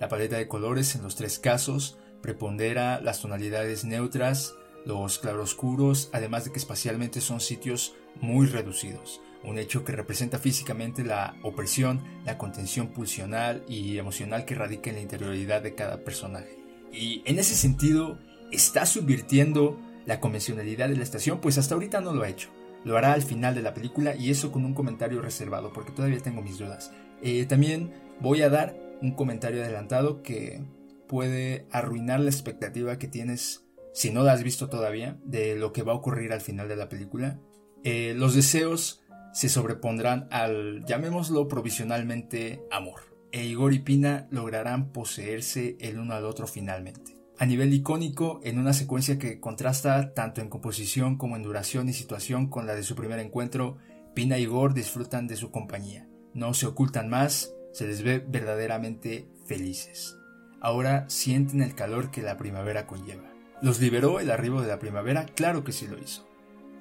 La 0.00 0.08
paleta 0.08 0.36
de 0.36 0.48
colores 0.48 0.94
en 0.96 1.02
los 1.02 1.16
tres 1.16 1.38
casos 1.38 1.98
prepondera 2.22 3.00
las 3.00 3.20
tonalidades 3.20 3.84
neutras, 3.84 4.54
los 4.84 5.18
claroscuros, 5.18 6.10
además 6.12 6.44
de 6.44 6.52
que 6.52 6.58
espacialmente 6.58 7.20
son 7.20 7.40
sitios 7.40 7.94
muy 8.20 8.46
reducidos, 8.46 9.20
un 9.44 9.58
hecho 9.58 9.84
que 9.84 9.92
representa 9.92 10.38
físicamente 10.38 11.04
la 11.04 11.36
opresión, 11.42 12.02
la 12.24 12.38
contención 12.38 12.88
pulsional 12.88 13.64
y 13.68 13.98
emocional 13.98 14.44
que 14.44 14.54
radica 14.54 14.90
en 14.90 14.96
la 14.96 15.02
interioridad 15.02 15.62
de 15.62 15.74
cada 15.74 16.04
personaje. 16.04 16.58
Y 16.92 17.22
en 17.24 17.38
ese 17.38 17.54
sentido, 17.54 18.18
está 18.50 18.86
subvirtiendo 18.86 19.78
la 20.04 20.20
convencionalidad 20.20 20.88
de 20.88 20.96
la 20.96 21.02
estación, 21.02 21.40
pues 21.40 21.58
hasta 21.58 21.74
ahorita 21.74 22.00
no 22.00 22.12
lo 22.12 22.22
ha 22.22 22.28
hecho. 22.28 22.48
Lo 22.84 22.96
hará 22.96 23.12
al 23.12 23.22
final 23.22 23.54
de 23.54 23.62
la 23.62 23.74
película 23.74 24.14
y 24.16 24.30
eso 24.30 24.50
con 24.50 24.64
un 24.64 24.74
comentario 24.74 25.22
reservado, 25.22 25.72
porque 25.72 25.92
todavía 25.92 26.18
tengo 26.20 26.42
mis 26.42 26.58
dudas. 26.58 26.92
Eh, 27.22 27.46
también 27.46 27.92
voy 28.20 28.42
a 28.42 28.50
dar 28.50 28.76
un 29.00 29.12
comentario 29.12 29.62
adelantado 29.62 30.22
que 30.22 30.64
puede 31.08 31.66
arruinar 31.70 32.20
la 32.20 32.30
expectativa 32.30 32.98
que 32.98 33.08
tienes, 33.08 33.64
si 33.92 34.10
no 34.10 34.22
la 34.22 34.32
has 34.32 34.42
visto 34.42 34.68
todavía, 34.68 35.18
de 35.24 35.56
lo 35.56 35.72
que 35.72 35.82
va 35.82 35.92
a 35.92 35.96
ocurrir 35.96 36.32
al 36.32 36.40
final 36.40 36.68
de 36.68 36.76
la 36.76 36.88
película. 36.88 37.38
Eh, 37.84 38.14
los 38.16 38.34
deseos 38.34 39.02
se 39.32 39.48
sobrepondrán 39.48 40.28
al, 40.30 40.84
llamémoslo 40.84 41.48
provisionalmente, 41.48 42.64
amor. 42.70 43.12
E 43.32 43.44
Igor 43.44 43.72
y 43.72 43.78
Pina 43.78 44.28
lograrán 44.30 44.92
poseerse 44.92 45.76
el 45.80 45.98
uno 45.98 46.14
al 46.14 46.26
otro 46.26 46.46
finalmente 46.46 47.21
a 47.42 47.44
nivel 47.44 47.74
icónico 47.74 48.40
en 48.44 48.60
una 48.60 48.72
secuencia 48.72 49.18
que 49.18 49.40
contrasta 49.40 50.14
tanto 50.14 50.40
en 50.40 50.48
composición 50.48 51.16
como 51.16 51.34
en 51.34 51.42
duración 51.42 51.88
y 51.88 51.92
situación 51.92 52.46
con 52.46 52.68
la 52.68 52.76
de 52.76 52.84
su 52.84 52.94
primer 52.94 53.18
encuentro, 53.18 53.78
Pina 54.14 54.38
y 54.38 54.42
Igor 54.42 54.74
disfrutan 54.74 55.26
de 55.26 55.34
su 55.34 55.50
compañía. 55.50 56.06
No 56.34 56.54
se 56.54 56.66
ocultan 56.66 57.08
más, 57.08 57.52
se 57.72 57.88
les 57.88 58.04
ve 58.04 58.20
verdaderamente 58.20 59.26
felices. 59.44 60.16
Ahora 60.60 61.04
sienten 61.08 61.62
el 61.62 61.74
calor 61.74 62.12
que 62.12 62.22
la 62.22 62.36
primavera 62.36 62.86
conlleva. 62.86 63.28
¿Los 63.60 63.80
liberó 63.80 64.20
el 64.20 64.30
arribo 64.30 64.62
de 64.62 64.68
la 64.68 64.78
primavera? 64.78 65.26
Claro 65.26 65.64
que 65.64 65.72
sí 65.72 65.88
lo 65.88 65.98
hizo. 65.98 66.24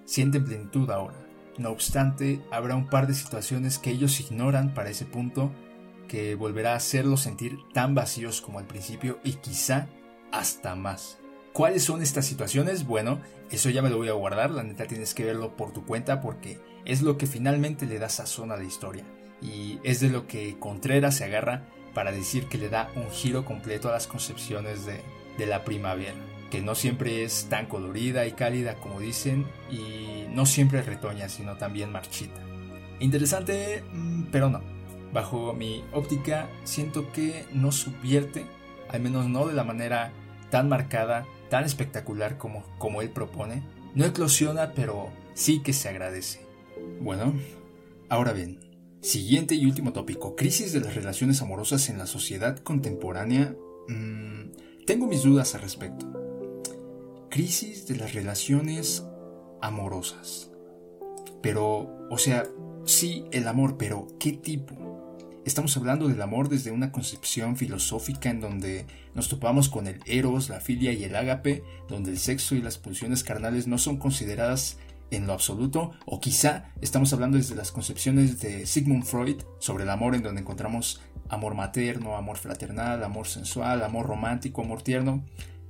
Sienten 0.05 0.45
plenitud 0.45 0.91
ahora. 0.91 1.17
No 1.57 1.71
obstante, 1.71 2.39
habrá 2.51 2.75
un 2.75 2.87
par 2.87 3.07
de 3.07 3.15
situaciones 3.15 3.79
que 3.79 3.89
ellos 3.89 4.19
ignoran 4.19 4.75
para 4.75 4.91
ese 4.91 5.05
punto 5.05 5.51
que 6.07 6.35
volverá 6.35 6.73
a 6.73 6.75
hacerlos 6.75 7.21
sentir 7.21 7.57
tan 7.73 7.95
vacíos 7.95 8.41
como 8.41 8.59
al 8.59 8.67
principio 8.67 9.17
y 9.23 9.33
quizá 9.33 9.87
hasta 10.31 10.75
más. 10.75 11.17
¿Cuáles 11.53 11.83
son 11.83 12.01
estas 12.01 12.25
situaciones? 12.25 12.85
Bueno, 12.85 13.19
eso 13.49 13.69
ya 13.69 13.81
me 13.81 13.89
lo 13.89 13.97
voy 13.97 14.07
a 14.07 14.13
guardar, 14.13 14.51
la 14.51 14.63
neta 14.63 14.87
tienes 14.87 15.13
que 15.13 15.25
verlo 15.25 15.57
por 15.57 15.73
tu 15.73 15.85
cuenta 15.85 16.21
porque 16.21 16.59
es 16.85 17.01
lo 17.01 17.17
que 17.17 17.27
finalmente 17.27 17.85
le 17.85 17.99
da 17.99 18.07
sazón 18.07 18.51
a 18.51 18.57
la 18.57 18.63
historia. 18.63 19.03
Y 19.41 19.79
es 19.83 19.99
de 19.99 20.09
lo 20.09 20.27
que 20.27 20.57
Contreras 20.59 21.17
se 21.17 21.25
agarra 21.25 21.67
para 21.93 22.11
decir 22.11 22.47
que 22.47 22.57
le 22.57 22.69
da 22.69 22.89
un 22.95 23.09
giro 23.11 23.43
completo 23.43 23.89
a 23.89 23.91
las 23.91 24.07
concepciones 24.07 24.85
de, 24.85 25.01
de 25.37 25.45
la 25.45 25.65
primavera, 25.65 26.13
que 26.49 26.61
no 26.61 26.73
siempre 26.73 27.23
es 27.23 27.47
tan 27.49 27.65
colorida 27.65 28.25
y 28.25 28.31
cálida 28.31 28.75
como 28.75 29.01
dicen 29.01 29.45
y 29.69 30.25
no 30.29 30.45
siempre 30.45 30.81
retoña, 30.81 31.27
sino 31.27 31.57
también 31.57 31.91
marchita. 31.91 32.39
Interesante, 32.99 33.83
mm, 33.91 34.23
pero 34.31 34.49
no. 34.49 34.61
Bajo 35.11 35.53
mi 35.53 35.83
óptica, 35.91 36.47
siento 36.63 37.11
que 37.11 37.45
no 37.51 37.73
subvierte, 37.73 38.45
al 38.87 39.01
menos 39.01 39.27
no 39.27 39.47
de 39.47 39.53
la 39.53 39.65
manera 39.65 40.13
tan 40.51 40.69
marcada, 40.69 41.25
tan 41.49 41.63
espectacular 41.63 42.37
como, 42.37 42.63
como 42.77 43.01
él 43.01 43.09
propone, 43.09 43.63
no 43.95 44.05
eclosiona, 44.05 44.73
pero 44.73 45.09
sí 45.33 45.63
que 45.63 45.73
se 45.73 45.89
agradece. 45.89 46.45
Bueno, 46.99 47.33
ahora 48.09 48.33
bien, 48.33 48.59
siguiente 49.01 49.55
y 49.55 49.65
último 49.65 49.93
tópico, 49.93 50.35
crisis 50.35 50.73
de 50.73 50.81
las 50.81 50.93
relaciones 50.93 51.41
amorosas 51.41 51.89
en 51.89 51.97
la 51.97 52.05
sociedad 52.05 52.59
contemporánea. 52.59 53.55
Mm, 53.87 54.51
tengo 54.85 55.07
mis 55.07 55.23
dudas 55.23 55.55
al 55.55 55.61
respecto. 55.61 56.05
Crisis 57.29 57.87
de 57.87 57.95
las 57.95 58.13
relaciones 58.13 59.03
amorosas. 59.61 60.51
Pero, 61.41 62.07
o 62.09 62.17
sea, 62.17 62.45
sí, 62.85 63.25
el 63.31 63.47
amor, 63.47 63.77
pero 63.77 64.07
¿qué 64.19 64.33
tipo? 64.33 64.75
Estamos 65.43 65.75
hablando 65.75 66.07
del 66.07 66.21
amor 66.21 66.49
desde 66.49 66.69
una 66.69 66.91
concepción 66.91 67.57
filosófica 67.57 68.29
en 68.29 68.41
donde 68.41 68.85
nos 69.15 69.27
topamos 69.27 69.69
con 69.69 69.87
el 69.87 69.99
eros, 70.05 70.49
la 70.49 70.59
filia 70.59 70.93
y 70.93 71.03
el 71.03 71.15
ágape, 71.15 71.63
donde 71.89 72.11
el 72.11 72.19
sexo 72.19 72.53
y 72.53 72.61
las 72.61 72.77
pulsiones 72.77 73.23
carnales 73.23 73.65
no 73.65 73.79
son 73.79 73.97
consideradas 73.97 74.77
en 75.09 75.25
lo 75.25 75.33
absoluto, 75.33 75.93
o 76.05 76.21
quizá 76.21 76.71
estamos 76.79 77.11
hablando 77.11 77.37
desde 77.37 77.55
las 77.55 77.71
concepciones 77.71 78.39
de 78.39 78.67
Sigmund 78.67 79.03
Freud 79.03 79.41
sobre 79.57 79.83
el 79.83 79.89
amor 79.89 80.13
en 80.13 80.21
donde 80.21 80.41
encontramos 80.41 81.01
amor 81.27 81.55
materno, 81.55 82.15
amor 82.15 82.37
fraternal, 82.37 83.03
amor 83.03 83.27
sensual, 83.27 83.83
amor 83.83 84.05
romántico, 84.05 84.61
amor 84.61 84.83
tierno. 84.83 85.25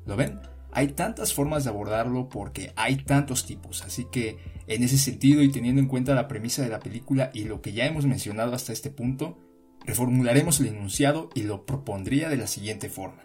¿Lo 0.05 0.17
ven? 0.17 0.41
Hay 0.73 0.89
tantas 0.89 1.33
formas 1.33 1.63
de 1.63 1.69
abordarlo 1.69 2.27
porque 2.27 2.73
hay 2.75 2.97
tantos 2.97 3.45
tipos, 3.45 3.83
así 3.83 4.05
que 4.11 4.37
en 4.67 4.83
ese 4.83 4.97
sentido 4.97 5.41
y 5.41 5.49
teniendo 5.49 5.81
en 5.81 5.87
cuenta 5.87 6.13
la 6.13 6.27
premisa 6.27 6.61
de 6.61 6.69
la 6.69 6.79
película 6.79 7.31
y 7.33 7.45
lo 7.45 7.61
que 7.61 7.71
ya 7.71 7.85
hemos 7.85 8.05
mencionado 8.05 8.53
hasta 8.53 8.73
este 8.73 8.89
punto, 8.89 9.37
Reformularemos 9.85 10.59
el 10.59 10.67
enunciado 10.67 11.29
y 11.33 11.43
lo 11.43 11.65
propondría 11.65 12.29
de 12.29 12.37
la 12.37 12.47
siguiente 12.47 12.89
forma. 12.89 13.23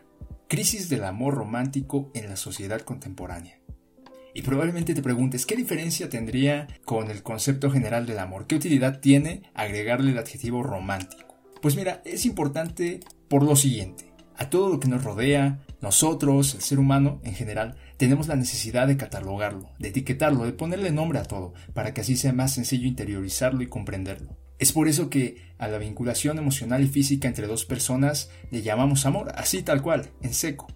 Crisis 0.48 0.88
del 0.88 1.04
amor 1.04 1.34
romántico 1.34 2.10
en 2.14 2.28
la 2.28 2.36
sociedad 2.36 2.80
contemporánea. 2.80 3.60
Y 4.32 4.42
probablemente 4.42 4.94
te 4.94 5.02
preguntes, 5.02 5.46
¿qué 5.46 5.56
diferencia 5.56 6.08
tendría 6.08 6.68
con 6.84 7.10
el 7.10 7.22
concepto 7.22 7.70
general 7.70 8.06
del 8.06 8.18
amor? 8.18 8.46
¿Qué 8.46 8.54
utilidad 8.54 9.00
tiene 9.00 9.42
agregarle 9.54 10.12
el 10.12 10.18
adjetivo 10.18 10.62
romántico? 10.62 11.36
Pues 11.62 11.76
mira, 11.76 12.02
es 12.04 12.26
importante 12.26 13.00
por 13.28 13.42
lo 13.42 13.56
siguiente. 13.56 14.12
A 14.36 14.50
todo 14.50 14.68
lo 14.68 14.78
que 14.78 14.88
nos 14.88 15.04
rodea, 15.04 15.60
nosotros, 15.80 16.54
el 16.54 16.60
ser 16.60 16.78
humano 16.78 17.20
en 17.24 17.34
general, 17.34 17.76
tenemos 17.96 18.28
la 18.28 18.36
necesidad 18.36 18.86
de 18.86 18.98
catalogarlo, 18.98 19.70
de 19.78 19.88
etiquetarlo, 19.88 20.44
de 20.44 20.52
ponerle 20.52 20.90
nombre 20.90 21.18
a 21.18 21.24
todo, 21.24 21.54
para 21.72 21.94
que 21.94 22.02
así 22.02 22.16
sea 22.16 22.32
más 22.32 22.52
sencillo 22.52 22.86
interiorizarlo 22.86 23.62
y 23.62 23.68
comprenderlo. 23.68 24.36
Es 24.58 24.72
por 24.72 24.88
eso 24.88 25.10
que 25.10 25.42
a 25.58 25.68
la 25.68 25.78
vinculación 25.78 26.38
emocional 26.38 26.82
y 26.82 26.88
física 26.88 27.28
entre 27.28 27.46
dos 27.46 27.64
personas 27.64 28.30
le 28.50 28.62
llamamos 28.62 29.06
amor, 29.06 29.32
así 29.34 29.62
tal 29.62 29.82
cual, 29.82 30.10
en 30.22 30.32
seco. 30.32 30.66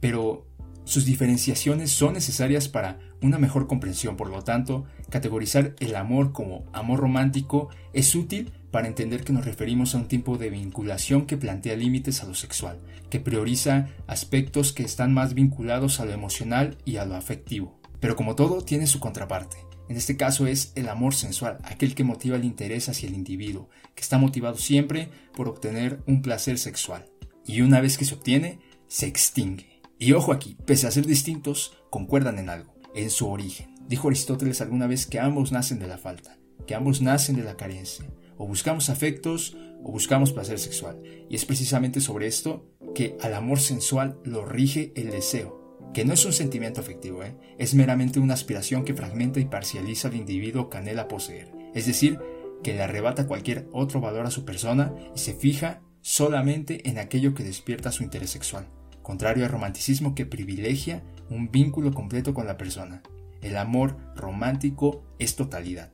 Pero 0.00 0.46
sus 0.84 1.04
diferenciaciones 1.06 1.90
son 1.90 2.12
necesarias 2.12 2.68
para 2.68 2.98
una 3.22 3.38
mejor 3.38 3.66
comprensión, 3.66 4.16
por 4.16 4.28
lo 4.28 4.42
tanto, 4.42 4.84
categorizar 5.08 5.74
el 5.80 5.96
amor 5.96 6.32
como 6.32 6.66
amor 6.72 7.00
romántico 7.00 7.70
es 7.94 8.14
útil 8.14 8.52
para 8.70 8.86
entender 8.86 9.24
que 9.24 9.32
nos 9.32 9.46
referimos 9.46 9.94
a 9.94 9.98
un 9.98 10.08
tipo 10.08 10.36
de 10.36 10.50
vinculación 10.50 11.24
que 11.24 11.38
plantea 11.38 11.76
límites 11.76 12.22
a 12.22 12.26
lo 12.26 12.34
sexual, 12.34 12.78
que 13.08 13.20
prioriza 13.20 13.88
aspectos 14.06 14.72
que 14.72 14.82
están 14.82 15.14
más 15.14 15.32
vinculados 15.32 16.00
a 16.00 16.04
lo 16.04 16.12
emocional 16.12 16.76
y 16.84 16.96
a 16.96 17.06
lo 17.06 17.14
afectivo. 17.14 17.80
Pero 17.98 18.14
como 18.14 18.34
todo, 18.34 18.60
tiene 18.60 18.86
su 18.86 19.00
contraparte. 19.00 19.56
En 19.88 19.96
este 19.96 20.16
caso 20.16 20.46
es 20.46 20.72
el 20.76 20.88
amor 20.88 21.14
sensual, 21.14 21.58
aquel 21.62 21.94
que 21.94 22.04
motiva 22.04 22.36
el 22.36 22.44
interés 22.44 22.88
hacia 22.88 23.08
el 23.08 23.14
individuo, 23.14 23.68
que 23.94 24.02
está 24.02 24.18
motivado 24.18 24.56
siempre 24.56 25.10
por 25.34 25.48
obtener 25.48 26.02
un 26.06 26.22
placer 26.22 26.58
sexual. 26.58 27.10
Y 27.46 27.60
una 27.60 27.80
vez 27.80 27.98
que 27.98 28.06
se 28.06 28.14
obtiene, 28.14 28.60
se 28.88 29.06
extingue. 29.06 29.82
Y 29.98 30.12
ojo 30.12 30.32
aquí, 30.32 30.56
pese 30.64 30.86
a 30.86 30.90
ser 30.90 31.06
distintos, 31.06 31.76
concuerdan 31.90 32.38
en 32.38 32.48
algo, 32.48 32.74
en 32.94 33.10
su 33.10 33.28
origen. 33.28 33.74
Dijo 33.86 34.08
Aristóteles 34.08 34.60
alguna 34.60 34.86
vez 34.86 35.06
que 35.06 35.20
ambos 35.20 35.52
nacen 35.52 35.78
de 35.78 35.86
la 35.86 35.98
falta, 35.98 36.38
que 36.66 36.74
ambos 36.74 37.02
nacen 37.02 37.36
de 37.36 37.44
la 37.44 37.56
carencia. 37.56 38.06
O 38.38 38.46
buscamos 38.46 38.88
afectos 38.88 39.56
o 39.84 39.92
buscamos 39.92 40.32
placer 40.32 40.58
sexual. 40.58 41.00
Y 41.28 41.36
es 41.36 41.44
precisamente 41.44 42.00
sobre 42.00 42.26
esto 42.26 42.66
que 42.94 43.16
al 43.20 43.34
amor 43.34 43.60
sensual 43.60 44.18
lo 44.24 44.44
rige 44.44 44.92
el 44.96 45.10
deseo, 45.10 45.63
que 45.94 46.04
no 46.04 46.12
es 46.12 46.24
un 46.26 46.32
sentimiento 46.32 46.80
afectivo, 46.80 47.22
¿eh? 47.22 47.36
es 47.56 47.74
meramente 47.74 48.18
una 48.18 48.34
aspiración 48.34 48.84
que 48.84 48.94
fragmenta 48.94 49.38
y 49.38 49.44
parcializa 49.44 50.08
al 50.08 50.16
individuo 50.16 50.68
que 50.68 50.78
anhela 50.78 51.06
poseer, 51.06 51.52
es 51.72 51.86
decir, 51.86 52.18
que 52.64 52.74
le 52.74 52.82
arrebata 52.82 53.28
cualquier 53.28 53.68
otro 53.72 54.00
valor 54.00 54.26
a 54.26 54.32
su 54.32 54.44
persona 54.44 54.92
y 55.14 55.20
se 55.20 55.34
fija 55.34 55.82
solamente 56.00 56.88
en 56.88 56.98
aquello 56.98 57.32
que 57.32 57.44
despierta 57.44 57.92
su 57.92 58.02
interés 58.02 58.30
sexual, 58.30 58.66
contrario 59.02 59.44
al 59.44 59.52
romanticismo 59.52 60.16
que 60.16 60.26
privilegia 60.26 61.04
un 61.30 61.50
vínculo 61.52 61.92
completo 61.92 62.34
con 62.34 62.46
la 62.46 62.56
persona. 62.56 63.02
El 63.40 63.56
amor 63.56 63.96
romántico 64.16 65.04
es 65.18 65.36
totalidad. 65.36 65.92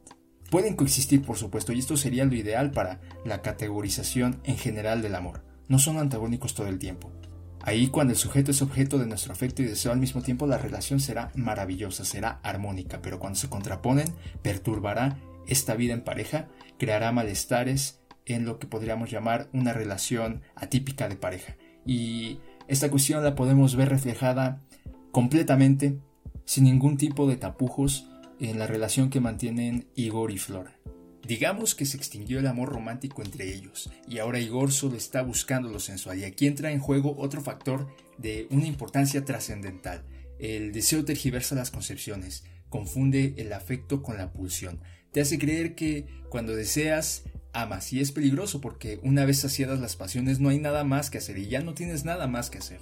Pueden 0.51 0.77
coexistir, 0.77 1.23
por 1.23 1.37
supuesto, 1.37 1.73
y 1.73 1.79
esto 1.79 1.97
sería 1.97 2.25
lo 2.25 2.35
ideal 2.35 2.71
para 2.71 3.01
la 3.25 3.43
categorización 3.43 4.41
en 4.45 4.57
general 4.57 5.03
del 5.03 5.15
amor. 5.15 5.45
No 5.69 5.79
son 5.79 5.99
antagónicos 5.99 6.55
todo 6.55 6.69
el 6.69 6.79
tiempo. 6.79 7.13
Ahí 7.62 7.88
cuando 7.88 8.12
el 8.12 8.18
sujeto 8.18 8.51
es 8.51 8.62
objeto 8.62 8.99
de 8.99 9.07
nuestro 9.07 9.33
afecto 9.33 9.62
y 9.62 9.66
deseo 9.66 9.92
al 9.92 9.99
mismo 9.99 10.23
tiempo, 10.23 10.46
la 10.46 10.59
relación 10.59 10.99
será 10.99 11.31
maravillosa, 11.35 12.05
será 12.05 12.40
armónica, 12.42 13.03
pero 13.03 13.18
cuando 13.18 13.38
se 13.38 13.51
contraponen, 13.51 14.09
perturbará 14.42 15.18
esta 15.46 15.75
vida 15.75 15.92
en 15.92 16.03
pareja, 16.03 16.49
creará 16.79 17.12
malestares 17.12 18.01
en 18.25 18.44
lo 18.44 18.59
que 18.59 18.66
podríamos 18.66 19.11
llamar 19.11 19.49
una 19.53 19.73
relación 19.73 20.42
atípica 20.55 21.09
de 21.09 21.16
pareja. 21.16 21.57
Y 21.85 22.38
esta 22.68 22.90
cuestión 22.90 23.23
la 23.23 23.35
podemos 23.35 23.77
ver 23.77 23.88
reflejada 23.88 24.62
completamente, 25.12 25.99
sin 26.44 26.64
ningún 26.64 26.96
tipo 26.96 27.29
de 27.29 27.37
tapujos, 27.37 28.07
en 28.38 28.59
la 28.59 28.66
relación 28.66 29.11
que 29.11 29.20
mantienen 29.20 29.87
Igor 29.94 30.31
y 30.31 30.38
Flora. 30.38 30.80
Digamos 31.26 31.74
que 31.74 31.85
se 31.85 31.96
extinguió 31.96 32.38
el 32.38 32.46
amor 32.46 32.70
romántico 32.70 33.22
entre 33.22 33.52
ellos 33.54 33.90
y 34.09 34.18
ahora 34.18 34.40
Igor 34.40 34.72
solo 34.72 34.96
está 34.96 35.22
buscando 35.22 35.68
lo 35.68 35.78
sensual 35.78 36.18
y 36.18 36.24
aquí 36.24 36.46
entra 36.46 36.72
en 36.72 36.80
juego 36.80 37.14
otro 37.18 37.40
factor 37.40 37.94
de 38.18 38.46
una 38.50 38.66
importancia 38.66 39.24
trascendental. 39.24 40.04
El 40.38 40.72
deseo 40.72 41.04
tergiversa 41.04 41.54
las 41.54 41.70
concepciones, 41.70 42.44
confunde 42.68 43.35
el 43.37 43.52
afecto 43.52 44.02
con 44.02 44.16
la 44.16 44.33
pulsión, 44.33 44.80
te 45.12 45.20
hace 45.20 45.38
creer 45.38 45.74
que 45.74 46.06
cuando 46.28 46.54
deseas 46.54 47.24
amas 47.52 47.92
y 47.92 48.00
es 48.00 48.12
peligroso 48.12 48.61
porque 48.61 49.00
una 49.02 49.24
vez 49.24 49.40
saciadas 49.40 49.80
las 49.80 49.96
pasiones 49.96 50.38
no 50.38 50.48
hay 50.48 50.59
nada 50.59 50.85
más 50.85 51.11
que 51.11 51.18
hacer 51.18 51.38
y 51.38 51.48
ya 51.48 51.61
no 51.61 51.74
tienes 51.74 52.04
nada 52.04 52.26
más 52.28 52.48
que 52.48 52.59
hacer. 52.59 52.80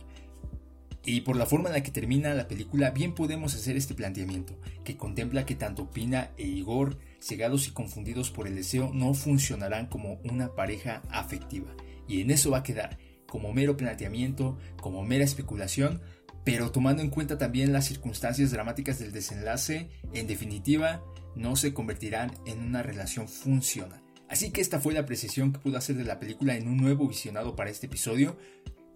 Y 1.05 1.23
por 1.23 1.37
la 1.37 1.47
forma 1.47 1.71
en 1.71 1.75
la 1.75 1.83
que 1.83 1.91
termina 1.91 2.35
la 2.35 2.49
película, 2.49 2.91
bien 2.91 3.15
podemos 3.15 3.55
hacer 3.55 3.79
este 3.79 3.95
planteamiento, 3.95 4.61
que 4.85 4.99
contempla 4.99 5.47
que 5.47 5.55
tanto 5.55 5.91
Pina 5.91 6.33
e 6.37 6.47
Igor, 6.47 6.99
cegados 7.21 7.69
y 7.69 7.73
confundidos 7.73 8.31
por 8.31 8.47
el 8.47 8.55
deseo, 8.55 8.91
no 8.93 9.15
funcionarán 9.15 9.87
como 9.87 10.21
una 10.25 10.55
pareja 10.55 11.03
afectiva. 11.11 11.75
Y 12.07 12.21
en 12.21 12.31
eso 12.31 12.51
va 12.51 12.59
a 12.59 12.63
quedar, 12.63 12.99
como 13.27 13.53
mero 13.53 13.77
planteamiento, 13.77 14.59
como 14.81 15.05
mera 15.05 15.25
especulación, 15.25 16.01
pero 16.45 16.71
tomando 16.71 17.03
en 17.03 17.11
cuenta 17.11 17.37
también 17.37 17.73
las 17.73 17.87
circunstancias 17.87 18.51
dramáticas 18.51 18.99
del 18.99 19.13
desenlace, 19.13 19.91
en 20.15 20.27
definitiva, 20.27 21.03
no 21.37 21.57
se 21.57 21.75
convertirán 21.75 22.33
en 22.47 22.61
una 22.61 22.83
relación 22.83 23.29
funcional. 23.29 24.03
Así 24.29 24.51
que 24.51 24.61
esta 24.61 24.81
fue 24.81 24.95
la 24.95 25.01
apreciación 25.01 25.53
que 25.53 25.59
pude 25.59 25.79
hacer 25.79 25.97
de 25.97 26.05
la 26.05 26.19
película 26.19 26.57
en 26.57 26.69
un 26.69 26.77
nuevo 26.77 27.09
visionado 27.09 27.57
para 27.57 27.71
este 27.71 27.87
episodio 27.87 28.37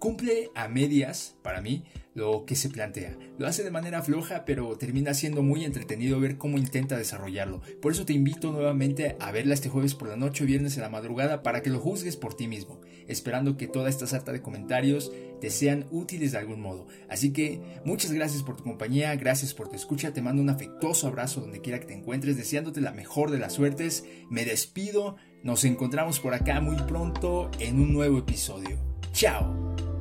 cumple 0.02 0.50
a 0.56 0.66
medias, 0.66 1.36
para 1.44 1.60
mí, 1.60 1.84
lo 2.12 2.44
que 2.44 2.56
se 2.56 2.68
plantea. 2.68 3.16
Lo 3.38 3.46
hace 3.46 3.62
de 3.62 3.70
manera 3.70 4.02
floja, 4.02 4.44
pero 4.44 4.76
termina 4.76 5.14
siendo 5.14 5.44
muy 5.44 5.64
entretenido 5.64 6.18
ver 6.18 6.38
cómo 6.38 6.58
intenta 6.58 6.96
desarrollarlo. 6.96 7.60
Por 7.80 7.92
eso 7.92 8.04
te 8.04 8.12
invito 8.12 8.50
nuevamente 8.50 9.14
a 9.20 9.30
verla 9.30 9.54
este 9.54 9.68
jueves 9.68 9.94
por 9.94 10.08
la 10.08 10.16
noche 10.16 10.42
o 10.42 10.46
viernes 10.48 10.74
en 10.74 10.82
la 10.82 10.88
madrugada 10.88 11.44
para 11.44 11.62
que 11.62 11.70
lo 11.70 11.78
juzgues 11.78 12.16
por 12.16 12.34
ti 12.34 12.48
mismo, 12.48 12.80
esperando 13.06 13.56
que 13.56 13.68
toda 13.68 13.88
esta 13.88 14.08
sarta 14.08 14.32
de 14.32 14.42
comentarios 14.42 15.12
te 15.40 15.50
sean 15.50 15.86
útiles 15.92 16.32
de 16.32 16.38
algún 16.38 16.60
modo. 16.60 16.88
Así 17.08 17.32
que 17.32 17.60
muchas 17.84 18.10
gracias 18.10 18.42
por 18.42 18.56
tu 18.56 18.64
compañía, 18.64 19.14
gracias 19.14 19.54
por 19.54 19.68
tu 19.68 19.76
escucha, 19.76 20.12
te 20.12 20.20
mando 20.20 20.42
un 20.42 20.50
afectuoso 20.50 21.06
abrazo 21.06 21.42
donde 21.42 21.60
quiera 21.60 21.78
que 21.78 21.86
te 21.86 21.94
encuentres, 21.94 22.36
deseándote 22.36 22.80
la 22.80 22.90
mejor 22.90 23.30
de 23.30 23.38
las 23.38 23.52
suertes. 23.52 24.04
Me 24.30 24.44
despido, 24.44 25.14
nos 25.44 25.62
encontramos 25.62 26.18
por 26.18 26.34
acá 26.34 26.60
muy 26.60 26.76
pronto 26.88 27.52
en 27.60 27.78
un 27.78 27.92
nuevo 27.92 28.18
episodio. 28.18 28.80
Chao. 29.12 29.91